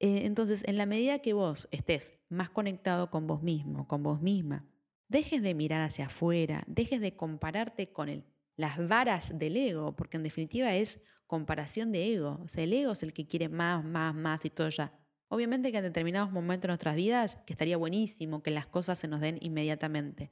Eh, 0.01 0.23
entonces, 0.25 0.63
en 0.67 0.79
la 0.79 0.87
medida 0.87 1.21
que 1.21 1.35
vos 1.35 1.69
estés 1.71 2.15
más 2.29 2.51
conectado 2.51 3.11
con 3.11 3.27
vos 3.27 3.43
mismo, 3.43 3.87
con 3.87 4.03
vos 4.03 4.21
misma, 4.21 4.67
dejes 5.09 5.43
de 5.43 5.55
mirar 5.55 5.83
hacia 5.83 6.07
afuera, 6.07 6.65
dejes 6.67 7.01
de 7.01 7.15
compararte 7.15 7.93
con 7.93 8.09
el, 8.09 8.25
las 8.57 8.87
varas 8.89 9.39
del 9.39 9.57
ego, 9.57 9.97
porque 9.97 10.17
en 10.17 10.23
definitiva 10.23 10.75
es 10.75 11.01
comparación 11.27 11.93
de 11.93 12.15
ego. 12.15 12.41
O 12.45 12.49
sea, 12.49 12.65
el 12.65 12.73
ego 12.73 12.93
es 12.93 13.03
el 13.03 13.13
que 13.13 13.27
quiere 13.27 13.49
más, 13.49 13.85
más, 13.85 14.15
más 14.15 14.45
y 14.45 14.51
todo 14.51 14.69
ya. 14.69 14.93
Obviamente 15.29 15.73
que 15.73 15.79
en 15.79 15.85
determinados 15.85 16.31
momentos 16.31 16.63
de 16.63 16.69
nuestras 16.69 16.97
vidas, 16.97 17.37
que 17.47 17.55
estaría 17.55 17.77
buenísimo 17.77 18.43
que 18.43 18.51
las 18.51 18.67
cosas 18.67 18.99
se 18.99 19.09
nos 19.09 19.21
den 19.21 19.39
inmediatamente, 19.41 20.31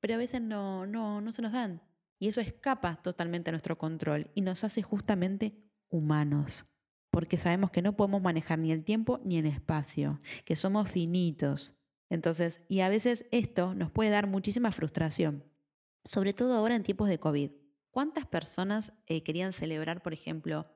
pero 0.00 0.14
a 0.14 0.18
veces 0.18 0.42
no, 0.42 0.86
no, 0.86 1.20
no 1.20 1.32
se 1.32 1.42
nos 1.42 1.52
dan. 1.52 1.80
Y 2.18 2.28
eso 2.28 2.40
escapa 2.40 2.96
totalmente 2.96 3.50
a 3.50 3.52
nuestro 3.52 3.78
control 3.78 4.30
y 4.34 4.42
nos 4.42 4.62
hace 4.62 4.82
justamente 4.82 5.54
humanos 5.88 6.66
porque 7.12 7.36
sabemos 7.36 7.70
que 7.70 7.82
no 7.82 7.94
podemos 7.94 8.22
manejar 8.22 8.58
ni 8.58 8.72
el 8.72 8.84
tiempo 8.84 9.20
ni 9.22 9.36
el 9.36 9.44
espacio, 9.44 10.22
que 10.46 10.56
somos 10.56 10.90
finitos. 10.90 11.74
Entonces, 12.08 12.62
y 12.68 12.80
a 12.80 12.88
veces 12.88 13.26
esto 13.30 13.74
nos 13.74 13.90
puede 13.90 14.08
dar 14.08 14.26
muchísima 14.26 14.72
frustración, 14.72 15.44
sobre 16.04 16.32
todo 16.32 16.56
ahora 16.56 16.74
en 16.74 16.82
tiempos 16.82 17.10
de 17.10 17.20
COVID. 17.20 17.50
¿Cuántas 17.92 18.26
personas 18.26 18.92
eh, 19.06 19.22
querían 19.22 19.52
celebrar, 19.52 20.02
por 20.02 20.12
ejemplo, 20.12 20.66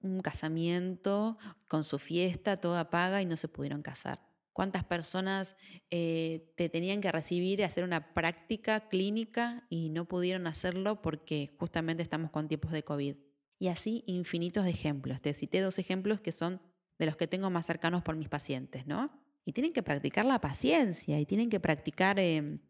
un 0.00 0.20
casamiento 0.20 1.36
con 1.66 1.82
su 1.82 1.98
fiesta 1.98 2.60
toda 2.60 2.90
paga 2.90 3.20
y 3.20 3.26
no 3.26 3.36
se 3.36 3.48
pudieron 3.48 3.82
casar? 3.82 4.20
cuántas 4.56 4.84
personas 4.84 5.54
eh, 5.90 6.50
te 6.56 6.70
tenían 6.70 7.02
que 7.02 7.12
recibir 7.12 7.60
y 7.60 7.62
hacer 7.62 7.84
una 7.84 8.14
práctica 8.14 8.88
clínica 8.88 9.66
y 9.68 9.90
no 9.90 10.06
pudieron 10.06 10.46
hacerlo 10.46 11.02
porque 11.02 11.54
justamente 11.58 12.02
estamos 12.02 12.30
con 12.30 12.48
tiempos 12.48 12.72
de 12.72 12.82
COVID. 12.82 13.16
Y 13.58 13.68
así 13.68 14.02
infinitos 14.06 14.64
de 14.64 14.70
ejemplos. 14.70 15.20
Te 15.20 15.34
cité 15.34 15.60
dos 15.60 15.78
ejemplos 15.78 16.22
que 16.22 16.32
son 16.32 16.62
de 16.98 17.04
los 17.04 17.18
que 17.18 17.26
tengo 17.26 17.50
más 17.50 17.66
cercanos 17.66 18.02
por 18.02 18.16
mis 18.16 18.30
pacientes, 18.30 18.86
¿no? 18.86 19.12
Y 19.44 19.52
tienen 19.52 19.74
que 19.74 19.82
practicar 19.82 20.24
la 20.24 20.40
paciencia 20.40 21.20
y 21.20 21.26
tienen 21.26 21.50
que 21.50 21.60
practicar, 21.60 22.18
em, 22.18 22.60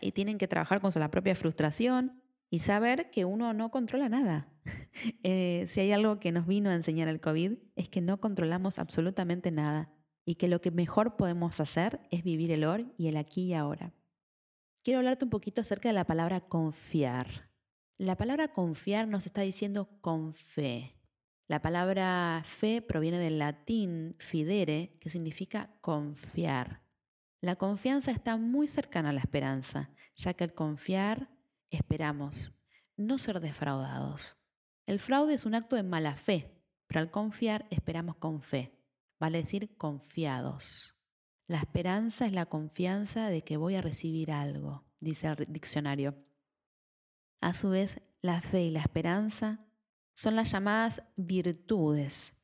y 0.00 0.12
tienen 0.12 0.38
que 0.38 0.48
trabajar 0.48 0.80
con 0.80 0.90
la 0.94 1.10
propia 1.10 1.34
frustración 1.34 2.21
y 2.52 2.58
saber 2.58 3.10
que 3.10 3.24
uno 3.24 3.54
no 3.54 3.70
controla 3.70 4.08
nada. 4.08 4.48
Eh, 5.24 5.66
si 5.68 5.80
hay 5.80 5.90
algo 5.90 6.20
que 6.20 6.30
nos 6.32 6.46
vino 6.46 6.68
a 6.68 6.74
enseñar 6.74 7.08
el 7.08 7.20
COVID 7.20 7.54
es 7.76 7.88
que 7.88 8.00
no 8.00 8.20
controlamos 8.20 8.78
absolutamente 8.78 9.50
nada 9.50 9.90
y 10.24 10.34
que 10.34 10.48
lo 10.48 10.60
que 10.60 10.70
mejor 10.70 11.16
podemos 11.16 11.58
hacer 11.60 12.00
es 12.10 12.22
vivir 12.22 12.52
el 12.52 12.64
hoy 12.64 12.92
y 12.98 13.08
el 13.08 13.16
aquí 13.16 13.46
y 13.46 13.54
ahora. 13.54 13.94
Quiero 14.84 14.98
hablarte 14.98 15.24
un 15.24 15.30
poquito 15.30 15.62
acerca 15.62 15.88
de 15.88 15.94
la 15.94 16.04
palabra 16.04 16.42
confiar. 16.42 17.48
La 17.98 18.16
palabra 18.16 18.48
confiar 18.48 19.08
nos 19.08 19.26
está 19.26 19.40
diciendo 19.40 19.88
con 20.00 20.34
fe. 20.34 20.94
La 21.48 21.62
palabra 21.62 22.42
fe 22.44 22.82
proviene 22.82 23.18
del 23.18 23.38
latín 23.38 24.14
fidere, 24.18 24.92
que 25.00 25.08
significa 25.08 25.70
confiar. 25.80 26.82
La 27.40 27.56
confianza 27.56 28.10
está 28.10 28.36
muy 28.36 28.68
cercana 28.68 29.08
a 29.08 29.12
la 29.12 29.20
esperanza, 29.20 29.90
ya 30.14 30.34
que 30.34 30.44
al 30.44 30.54
confiar 30.54 31.31
esperamos 31.72 32.52
no 32.96 33.18
ser 33.18 33.40
defraudados. 33.40 34.36
El 34.86 34.98
fraude 34.98 35.34
es 35.34 35.46
un 35.46 35.54
acto 35.54 35.76
de 35.76 35.82
mala 35.82 36.14
fe, 36.14 36.54
pero 36.86 37.00
al 37.00 37.10
confiar 37.10 37.66
esperamos 37.70 38.16
con 38.16 38.42
fe, 38.42 38.78
vale 39.18 39.38
decir 39.38 39.76
confiados. 39.76 40.94
La 41.46 41.58
esperanza 41.58 42.26
es 42.26 42.32
la 42.32 42.46
confianza 42.46 43.28
de 43.28 43.42
que 43.42 43.56
voy 43.56 43.74
a 43.74 43.82
recibir 43.82 44.30
algo, 44.30 44.84
dice 45.00 45.28
el 45.28 45.52
diccionario. 45.52 46.14
A 47.40 47.54
su 47.54 47.70
vez, 47.70 48.00
la 48.20 48.40
fe 48.40 48.62
y 48.62 48.70
la 48.70 48.80
esperanza 48.80 49.66
son 50.14 50.36
las 50.36 50.52
llamadas 50.52 51.02
virtudes. 51.16 52.34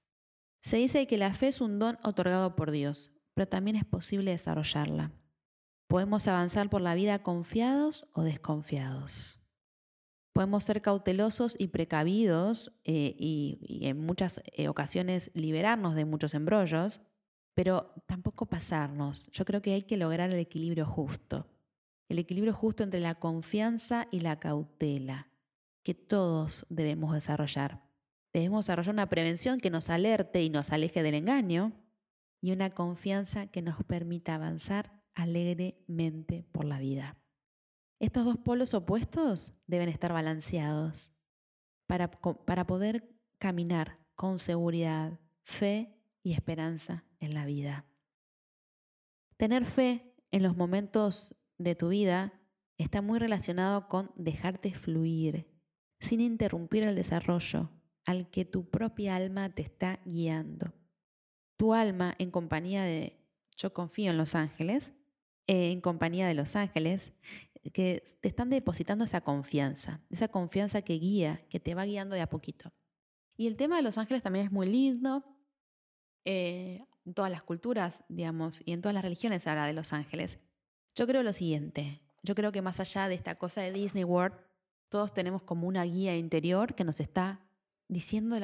Se 0.60 0.76
dice 0.78 1.06
que 1.06 1.18
la 1.18 1.32
fe 1.34 1.48
es 1.48 1.60
un 1.60 1.78
don 1.78 1.98
otorgado 2.02 2.56
por 2.56 2.70
Dios, 2.70 3.12
pero 3.34 3.48
también 3.48 3.76
es 3.76 3.84
posible 3.84 4.32
desarrollarla. 4.32 5.12
Podemos 5.88 6.28
avanzar 6.28 6.70
por 6.70 6.80
la 6.80 6.94
vida 6.94 7.22
confiados 7.22 8.06
o 8.12 8.22
desconfiados. 8.22 9.40
Podemos 10.32 10.62
ser 10.62 10.80
cautelosos 10.82 11.56
y 11.58 11.68
precavidos 11.68 12.72
eh, 12.84 13.16
y, 13.18 13.80
en 13.82 13.98
muchas 13.98 14.40
eh, 14.52 14.68
ocasiones 14.68 15.32
liberarnos 15.34 15.96
de 15.96 16.04
muchos 16.04 16.34
embrollos, 16.34 17.00
pero 17.54 17.92
tampoco 18.06 18.46
pasarnos. 18.46 19.28
Yo 19.32 19.44
creo 19.44 19.60
que 19.62 19.74
hay 19.74 19.82
que 19.82 19.96
lograr 19.96 20.30
el 20.30 20.38
equilibrio 20.38 20.86
justo 20.86 21.46
el 22.08 22.18
equilibrio 22.18 22.54
justo 22.54 22.82
entre 22.82 23.00
la 23.00 23.16
confianza 23.16 24.08
y 24.10 24.20
la 24.20 24.38
cautela, 24.38 25.28
que 25.82 25.94
todos 25.94 26.66
debemos 26.70 27.12
desarrollar. 27.14 27.82
Debemos 28.32 28.64
desarrollar 28.64 28.94
una 28.94 29.08
prevención 29.08 29.60
que 29.60 29.70
nos 29.70 29.90
alerte 29.90 30.42
y 30.42 30.50
nos 30.50 30.72
aleje 30.72 31.02
del 31.02 31.14
engaño 31.14 31.72
y 32.40 32.52
una 32.52 32.70
confianza 32.70 33.46
que 33.48 33.62
nos 33.62 33.82
permita 33.84 34.34
avanzar 34.34 34.97
alegremente 35.18 36.46
por 36.52 36.64
la 36.64 36.78
vida. 36.78 37.18
Estos 37.98 38.24
dos 38.24 38.38
polos 38.38 38.72
opuestos 38.72 39.52
deben 39.66 39.88
estar 39.88 40.12
balanceados 40.12 41.12
para, 41.88 42.08
para 42.12 42.66
poder 42.68 43.10
caminar 43.38 43.98
con 44.14 44.38
seguridad, 44.38 45.18
fe 45.42 46.00
y 46.22 46.34
esperanza 46.34 47.04
en 47.18 47.34
la 47.34 47.46
vida. 47.46 47.84
Tener 49.36 49.64
fe 49.64 50.14
en 50.30 50.44
los 50.44 50.56
momentos 50.56 51.34
de 51.58 51.74
tu 51.74 51.88
vida 51.88 52.40
está 52.76 53.02
muy 53.02 53.18
relacionado 53.18 53.88
con 53.88 54.12
dejarte 54.14 54.72
fluir, 54.72 55.48
sin 55.98 56.20
interrumpir 56.20 56.84
el 56.84 56.94
desarrollo 56.94 57.70
al 58.04 58.30
que 58.30 58.44
tu 58.44 58.70
propia 58.70 59.16
alma 59.16 59.52
te 59.52 59.62
está 59.62 59.98
guiando. 60.04 60.72
Tu 61.56 61.74
alma 61.74 62.14
en 62.18 62.30
compañía 62.30 62.84
de, 62.84 63.20
yo 63.56 63.74
confío 63.74 64.12
en 64.12 64.16
los 64.16 64.36
ángeles, 64.36 64.92
en 65.48 65.80
compañía 65.80 66.28
de 66.28 66.34
los 66.34 66.54
ángeles, 66.54 67.12
que 67.72 68.04
te 68.20 68.28
están 68.28 68.50
depositando 68.50 69.04
esa 69.04 69.22
confianza, 69.22 70.00
esa 70.10 70.28
confianza 70.28 70.82
que 70.82 70.94
guía, 70.94 71.44
que 71.50 71.58
te 71.58 71.74
va 71.74 71.84
guiando 71.84 72.14
de 72.14 72.22
a 72.22 72.28
poquito. 72.28 72.72
Y 73.36 73.46
el 73.46 73.56
tema 73.56 73.76
de 73.76 73.82
los 73.82 73.98
ángeles 73.98 74.22
también 74.22 74.46
es 74.46 74.52
muy 74.52 74.66
lindo. 74.68 75.24
Eh, 76.24 76.84
en 77.08 77.14
todas 77.14 77.30
las 77.30 77.42
culturas, 77.42 78.04
digamos, 78.08 78.62
y 78.66 78.72
en 78.72 78.82
todas 78.82 78.94
las 78.94 79.02
religiones 79.02 79.46
habla 79.46 79.66
de 79.66 79.72
los 79.72 79.94
ángeles. 79.94 80.38
Yo 80.94 81.06
creo 81.06 81.22
lo 81.22 81.32
siguiente, 81.32 82.02
yo 82.22 82.34
creo 82.34 82.52
que 82.52 82.60
más 82.60 82.80
allá 82.80 83.08
de 83.08 83.14
esta 83.14 83.36
cosa 83.36 83.62
de 83.62 83.72
Disney 83.72 84.04
World, 84.04 84.36
todos 84.90 85.14
tenemos 85.14 85.42
como 85.42 85.66
una 85.66 85.84
guía 85.84 86.16
interior 86.16 86.74
que 86.74 86.84
nos 86.84 87.00
está 87.00 87.40
diciendo, 87.88 88.36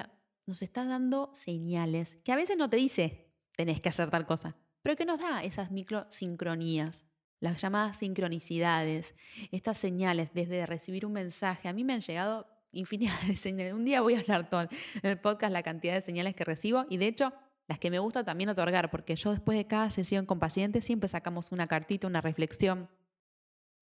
nos 0.46 0.62
está 0.62 0.86
dando 0.86 1.30
señales, 1.34 2.16
que 2.24 2.32
a 2.32 2.36
veces 2.36 2.56
no 2.56 2.70
te 2.70 2.78
dice, 2.78 3.34
tenés 3.54 3.82
que 3.82 3.90
hacer 3.90 4.08
tal 4.08 4.24
cosa, 4.24 4.56
pero 4.84 4.96
que 4.96 5.06
nos 5.06 5.18
da 5.18 5.42
esas 5.42 5.70
microsincronías, 5.70 7.06
las 7.40 7.60
llamadas 7.60 7.96
sincronicidades, 7.96 9.14
estas 9.50 9.78
señales 9.78 10.34
desde 10.34 10.66
recibir 10.66 11.06
un 11.06 11.14
mensaje. 11.14 11.68
A 11.68 11.72
mí 11.72 11.84
me 11.84 11.94
han 11.94 12.02
llegado 12.02 12.46
infinidad 12.70 13.18
de 13.26 13.34
señales. 13.36 13.72
Un 13.72 13.86
día 13.86 14.02
voy 14.02 14.14
a 14.14 14.20
hablar 14.20 14.50
todo 14.50 14.60
en 14.60 14.68
el 15.02 15.18
podcast 15.18 15.54
la 15.54 15.62
cantidad 15.62 15.94
de 15.94 16.02
señales 16.02 16.34
que 16.34 16.44
recibo 16.44 16.84
y 16.90 16.98
de 16.98 17.06
hecho 17.06 17.32
las 17.66 17.78
que 17.78 17.90
me 17.90 17.98
gusta 17.98 18.24
también 18.24 18.50
otorgar, 18.50 18.90
porque 18.90 19.16
yo 19.16 19.30
después 19.30 19.56
de 19.56 19.66
cada 19.66 19.90
sesión 19.90 20.26
con 20.26 20.38
pacientes 20.38 20.84
siempre 20.84 21.08
sacamos 21.08 21.50
una 21.50 21.66
cartita, 21.66 22.06
una 22.06 22.20
reflexión, 22.20 22.90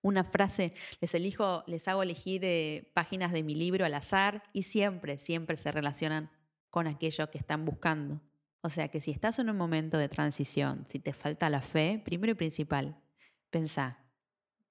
una 0.03 0.23
frase, 0.23 0.73
les 1.01 1.13
elijo, 1.17 1.65
les 1.67 1.89
hago 1.89 2.05
elegir 2.05 2.45
eh, 2.45 2.93
páginas 2.95 3.33
de 3.33 3.43
mi 3.43 3.57
libro 3.57 3.85
al 3.85 3.95
azar 3.95 4.45
y 4.53 4.63
siempre, 4.63 5.19
siempre 5.19 5.57
se 5.57 5.73
relacionan 5.73 6.31
con 6.71 6.87
aquello 6.87 7.29
que 7.29 7.39
están 7.39 7.65
buscando. 7.65 8.21
O 8.63 8.71
sea 8.71 8.89
que 8.89 9.01
si 9.01 9.11
estás 9.11 9.41
en 9.41 9.51
un 9.51 9.57
momento 9.57 9.99
de 9.99 10.09
transición, 10.09 10.87
si 10.87 11.01
te 11.01 11.13
falta 11.13 11.51
la 11.51 11.63
fe, 11.63 12.01
primero 12.05 12.33
y 12.33 12.37
principal, 12.37 13.03
pensá, 13.51 13.99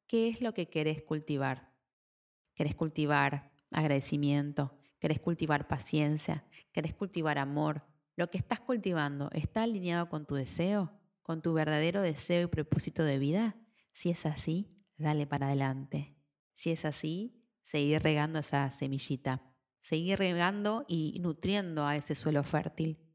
¿qué 0.07 0.29
es 0.29 0.41
lo 0.41 0.53
que 0.53 0.69
querés 0.69 1.03
cultivar? 1.03 1.73
¿Querés 2.55 2.73
cultivar 2.73 3.51
agradecimiento? 3.69 4.77
¿Querés 4.97 5.19
cultivar 5.19 5.67
paciencia? 5.67 6.45
¿Querés 6.71 6.93
cultivar 6.93 7.37
amor? 7.37 7.83
¿Lo 8.15 8.29
que 8.29 8.37
estás 8.37 8.61
cultivando 8.61 9.29
está 9.33 9.63
alineado 9.63 10.07
con 10.07 10.25
tu 10.25 10.35
deseo, 10.35 10.93
con 11.21 11.41
tu 11.41 11.53
verdadero 11.53 12.01
deseo 12.01 12.43
y 12.43 12.47
propósito 12.47 13.03
de 13.03 13.19
vida? 13.19 13.57
Si 13.91 14.09
es 14.09 14.25
así, 14.25 14.85
dale 14.97 15.27
para 15.27 15.47
adelante. 15.47 16.15
Si 16.53 16.71
es 16.71 16.85
así, 16.85 17.43
seguir 17.61 18.01
regando 18.01 18.39
esa 18.39 18.69
semillita, 18.71 19.41
seguir 19.81 20.17
regando 20.17 20.85
y 20.87 21.19
nutriendo 21.19 21.85
a 21.85 21.97
ese 21.97 22.15
suelo 22.15 22.43
fértil. 22.43 23.10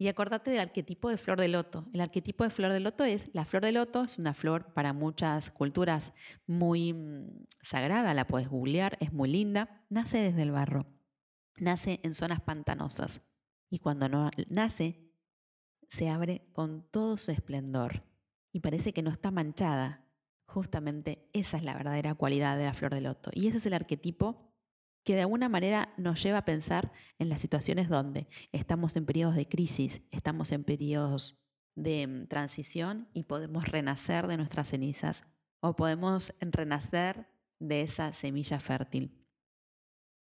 Y 0.00 0.08
acordate 0.08 0.50
del 0.50 0.60
arquetipo 0.60 1.10
de 1.10 1.18
flor 1.18 1.38
de 1.38 1.48
loto. 1.48 1.84
El 1.92 2.00
arquetipo 2.00 2.42
de 2.42 2.48
flor 2.48 2.72
de 2.72 2.80
loto 2.80 3.04
es, 3.04 3.28
la 3.34 3.44
flor 3.44 3.62
de 3.62 3.72
loto 3.72 4.02
es 4.02 4.16
una 4.18 4.32
flor 4.32 4.72
para 4.72 4.94
muchas 4.94 5.50
culturas 5.50 6.14
muy 6.46 6.94
mm, 6.94 7.44
sagrada, 7.60 8.14
la 8.14 8.26
puedes 8.26 8.48
googlear, 8.48 8.96
es 9.00 9.12
muy 9.12 9.30
linda, 9.30 9.84
nace 9.90 10.16
desde 10.16 10.40
el 10.40 10.52
barro, 10.52 10.86
nace 11.58 12.00
en 12.02 12.14
zonas 12.14 12.40
pantanosas 12.40 13.20
y 13.68 13.80
cuando 13.80 14.08
nace, 14.48 15.12
se 15.86 16.08
abre 16.08 16.48
con 16.54 16.90
todo 16.90 17.18
su 17.18 17.30
esplendor 17.30 18.02
y 18.52 18.60
parece 18.60 18.94
que 18.94 19.02
no 19.02 19.10
está 19.10 19.30
manchada. 19.30 20.06
Justamente 20.46 21.28
esa 21.34 21.58
es 21.58 21.62
la 21.62 21.74
verdadera 21.74 22.14
cualidad 22.14 22.56
de 22.56 22.64
la 22.64 22.72
flor 22.72 22.94
de 22.94 23.02
loto. 23.02 23.30
Y 23.34 23.48
ese 23.48 23.58
es 23.58 23.66
el 23.66 23.74
arquetipo 23.74 24.49
que 25.04 25.14
de 25.14 25.22
alguna 25.22 25.48
manera 25.48 25.92
nos 25.96 26.22
lleva 26.22 26.38
a 26.38 26.44
pensar 26.44 26.92
en 27.18 27.28
las 27.28 27.40
situaciones 27.40 27.88
donde 27.88 28.28
estamos 28.52 28.96
en 28.96 29.06
periodos 29.06 29.36
de 29.36 29.46
crisis, 29.46 30.02
estamos 30.10 30.52
en 30.52 30.64
periodos 30.64 31.38
de 31.74 32.06
mm, 32.06 32.26
transición 32.26 33.08
y 33.14 33.24
podemos 33.24 33.66
renacer 33.66 34.26
de 34.26 34.36
nuestras 34.36 34.68
cenizas 34.68 35.24
o 35.60 35.76
podemos 35.76 36.34
renacer 36.40 37.26
de 37.58 37.82
esa 37.82 38.12
semilla 38.12 38.60
fértil. 38.60 39.26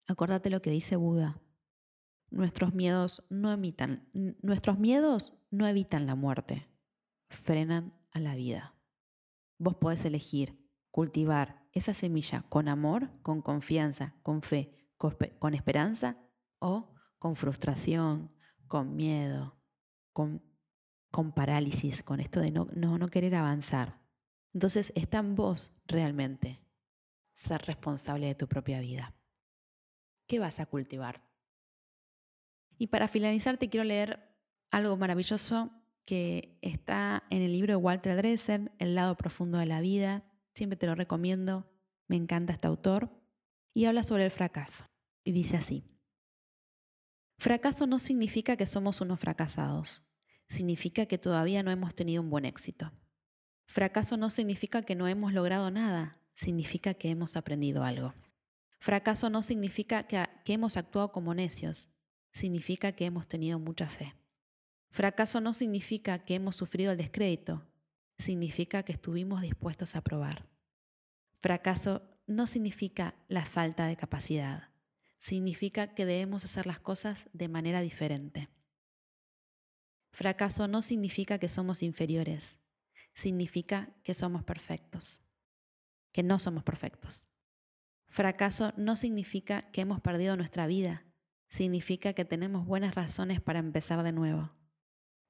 Acordate 0.08 0.50
lo 0.50 0.62
que 0.62 0.70
dice 0.70 0.96
Buda. 0.96 1.40
Nuestros 2.30 2.74
miedos 2.74 3.24
no 3.28 3.52
evitan, 3.52 4.08
nuestros 4.42 4.78
miedos 4.78 5.34
no 5.50 5.66
evitan 5.66 6.06
la 6.06 6.16
muerte, 6.16 6.68
frenan 7.28 7.94
a 8.10 8.20
la 8.20 8.34
vida. 8.34 8.74
Vos 9.58 9.76
podés 9.76 10.04
elegir 10.04 10.65
cultivar 10.96 11.62
esa 11.72 11.92
semilla 11.92 12.46
con 12.48 12.68
amor, 12.68 13.10
con 13.20 13.42
confianza, 13.42 14.14
con 14.22 14.40
fe, 14.40 14.72
con, 14.96 15.52
esperanza 15.52 16.16
o 16.58 16.94
con 17.18 17.36
frustración, 17.36 18.34
con 18.66 18.96
miedo, 18.96 19.60
con, 20.14 20.40
parálisis, 21.34 22.02
con 22.02 22.18
esto 22.18 22.40
de 22.40 22.50
no, 22.50 22.68
no, 22.74 22.96
no 22.96 23.08
querer 23.08 23.34
avanzar. 23.34 24.00
Entonces 24.54 24.90
está 24.96 25.18
en 25.18 25.34
vos 25.34 25.70
realmente 25.86 26.62
ser 27.34 27.60
responsable 27.66 28.28
de 28.28 28.34
tu 28.34 28.48
propia 28.48 28.80
vida. 28.80 29.14
¿Qué 30.26 30.38
vas 30.38 30.60
a 30.60 30.66
cultivar? 30.66 31.28
Y 32.78 32.86
para 32.86 33.06
finalizar 33.06 33.58
te 33.58 33.68
quiero 33.68 33.84
leer 33.84 34.34
algo 34.70 34.96
maravilloso 34.96 35.72
que 36.06 36.58
está 36.62 37.24
en 37.28 37.42
el 37.42 37.52
libro 37.52 37.74
de 37.74 37.76
Walter 37.76 38.16
Dresser, 38.16 38.72
El 38.78 38.94
lado 38.94 39.14
profundo 39.18 39.58
de 39.58 39.66
la 39.66 39.82
vida. 39.82 40.24
Siempre 40.56 40.78
te 40.78 40.86
lo 40.86 40.94
recomiendo, 40.94 41.70
me 42.08 42.16
encanta 42.16 42.54
este 42.54 42.66
autor. 42.66 43.10
Y 43.74 43.84
habla 43.84 44.02
sobre 44.02 44.24
el 44.24 44.30
fracaso. 44.30 44.86
Y 45.22 45.32
dice 45.32 45.58
así. 45.58 45.84
Fracaso 47.36 47.86
no 47.86 47.98
significa 47.98 48.56
que 48.56 48.64
somos 48.64 49.02
unos 49.02 49.20
fracasados. 49.20 50.02
Significa 50.48 51.04
que 51.04 51.18
todavía 51.18 51.62
no 51.62 51.70
hemos 51.70 51.94
tenido 51.94 52.22
un 52.22 52.30
buen 52.30 52.46
éxito. 52.46 52.90
Fracaso 53.66 54.16
no 54.16 54.30
significa 54.30 54.80
que 54.80 54.94
no 54.94 55.06
hemos 55.08 55.34
logrado 55.34 55.70
nada. 55.70 56.22
Significa 56.34 56.94
que 56.94 57.10
hemos 57.10 57.36
aprendido 57.36 57.84
algo. 57.84 58.14
Fracaso 58.78 59.28
no 59.28 59.42
significa 59.42 60.06
que, 60.06 60.26
hemos 60.46 60.78
actuado 60.78 61.12
como 61.12 61.34
necios. 61.34 61.90
Significa 62.32 62.92
que 62.92 63.04
hemos 63.04 63.28
tenido 63.28 63.58
mucha 63.58 63.90
fe. 63.90 64.14
Fracaso 64.88 65.42
no 65.42 65.52
significa 65.52 66.20
que 66.20 66.36
hemos 66.36 66.56
sufrido 66.56 66.92
el 66.92 66.98
descrédito, 66.98 67.66
significa 68.18 68.82
que 68.82 68.92
estuvimos 68.92 69.42
dispuestos 69.42 69.96
a 69.96 70.00
probar. 70.00 70.48
Fracaso 71.40 72.02
no 72.26 72.46
significa 72.46 73.14
la 73.28 73.44
falta 73.44 73.86
de 73.86 73.96
capacidad, 73.96 74.70
significa 75.16 75.94
que 75.94 76.06
debemos 76.06 76.44
hacer 76.44 76.66
las 76.66 76.80
cosas 76.80 77.28
de 77.32 77.48
manera 77.48 77.80
diferente. 77.80 78.48
Fracaso 80.12 80.66
no 80.66 80.82
significa 80.82 81.38
que 81.38 81.48
somos 81.48 81.82
inferiores, 81.82 82.58
significa 83.12 83.94
que 84.02 84.14
somos 84.14 84.44
perfectos, 84.44 85.20
que 86.12 86.22
no 86.22 86.38
somos 86.38 86.64
perfectos. 86.64 87.28
Fracaso 88.08 88.72
no 88.76 88.96
significa 88.96 89.70
que 89.72 89.82
hemos 89.82 90.00
perdido 90.00 90.36
nuestra 90.36 90.66
vida, 90.66 91.04
significa 91.48 92.12
que 92.12 92.24
tenemos 92.24 92.66
buenas 92.66 92.94
razones 92.94 93.40
para 93.40 93.58
empezar 93.58 94.02
de 94.02 94.12
nuevo. 94.12 94.52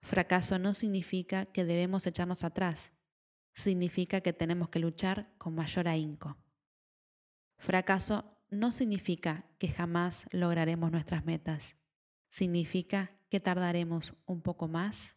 Fracaso 0.06 0.60
no 0.60 0.72
significa 0.72 1.46
que 1.46 1.64
debemos 1.64 2.06
echarnos 2.06 2.44
atrás, 2.44 2.92
significa 3.54 4.20
que 4.20 4.32
tenemos 4.32 4.68
que 4.68 4.78
luchar 4.78 5.32
con 5.36 5.56
mayor 5.56 5.88
ahínco. 5.88 6.36
Fracaso 7.58 8.38
no 8.48 8.70
significa 8.70 9.46
que 9.58 9.66
jamás 9.66 10.24
lograremos 10.30 10.92
nuestras 10.92 11.24
metas, 11.24 11.74
significa 12.28 13.10
que 13.28 13.40
tardaremos 13.40 14.14
un 14.26 14.42
poco 14.42 14.68
más 14.68 15.16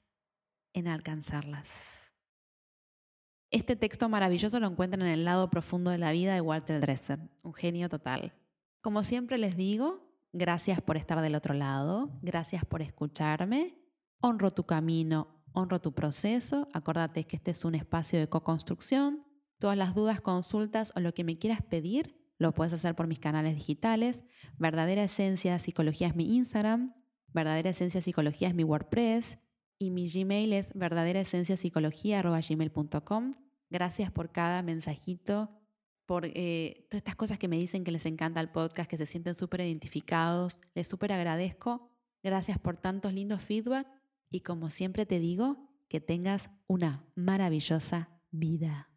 en 0.73 0.87
alcanzarlas. 0.87 1.69
Este 3.51 3.75
texto 3.75 4.09
maravilloso 4.09 4.59
lo 4.59 4.65
encuentran 4.65 5.03
en 5.03 5.13
el 5.13 5.23
lado 5.23 5.51
profundo 5.51 5.91
de 5.91 5.99
la 5.99 6.11
vida 6.13 6.33
de 6.33 6.41
Walter 6.41 6.81
Dresser, 6.81 7.19
un 7.43 7.53
genio 7.53 7.89
total. 7.89 8.33
Como 8.81 9.03
siempre 9.03 9.37
les 9.37 9.55
digo, 9.55 10.17
gracias 10.33 10.81
por 10.81 10.97
estar 10.97 11.21
del 11.21 11.35
otro 11.35 11.53
lado, 11.53 12.09
gracias 12.23 12.65
por 12.65 12.81
escucharme 12.81 13.79
honro 14.21 14.51
tu 14.51 14.65
camino, 14.65 15.39
honro 15.53 15.79
tu 15.79 15.93
proceso. 15.93 16.67
Acuérdate 16.73 17.23
que 17.25 17.37
este 17.37 17.51
es 17.51 17.63
un 17.65 17.75
espacio 17.75 18.19
de 18.19 18.27
co-construcción. 18.27 19.23
Todas 19.59 19.77
las 19.77 19.95
dudas, 19.95 20.19
consultas 20.21 20.91
o 20.95 20.99
lo 20.99 21.13
que 21.13 21.23
me 21.23 21.37
quieras 21.37 21.61
pedir, 21.61 22.15
lo 22.37 22.53
puedes 22.53 22.73
hacer 22.73 22.95
por 22.95 23.07
mis 23.07 23.19
canales 23.19 23.55
digitales. 23.55 24.23
Verdadera 24.57 25.03
Esencia 25.03 25.59
Psicología 25.59 26.07
es 26.07 26.15
mi 26.15 26.35
Instagram. 26.37 26.95
Verdadera 27.27 27.69
Esencia 27.71 28.01
Psicología 28.01 28.47
es 28.47 28.55
mi 28.55 28.63
WordPress. 28.63 29.37
Y 29.77 29.91
mi 29.91 30.09
Gmail 30.09 30.53
es 30.53 30.71
verdaderaesenciapsicología.gmail.com. 30.73 33.35
Gracias 33.69 34.11
por 34.11 34.31
cada 34.31 34.63
mensajito, 34.63 35.51
por 36.05 36.25
eh, 36.25 36.87
todas 36.89 36.99
estas 36.99 37.15
cosas 37.15 37.39
que 37.39 37.47
me 37.47 37.57
dicen 37.57 37.83
que 37.83 37.91
les 37.91 38.05
encanta 38.05 38.41
el 38.41 38.49
podcast, 38.49 38.89
que 38.89 38.97
se 38.97 39.05
sienten 39.05 39.35
súper 39.35 39.61
identificados. 39.61 40.59
Les 40.73 40.87
súper 40.87 41.11
agradezco. 41.11 41.91
Gracias 42.23 42.57
por 42.59 42.77
tantos 42.77 43.13
lindos 43.13 43.41
feedback 43.41 43.87
y 44.29 44.41
como 44.41 44.69
siempre 44.69 45.05
te 45.05 45.19
digo, 45.19 45.69
que 45.87 45.99
tengas 45.99 46.49
una 46.67 47.05
maravillosa 47.15 48.09
vida. 48.31 48.88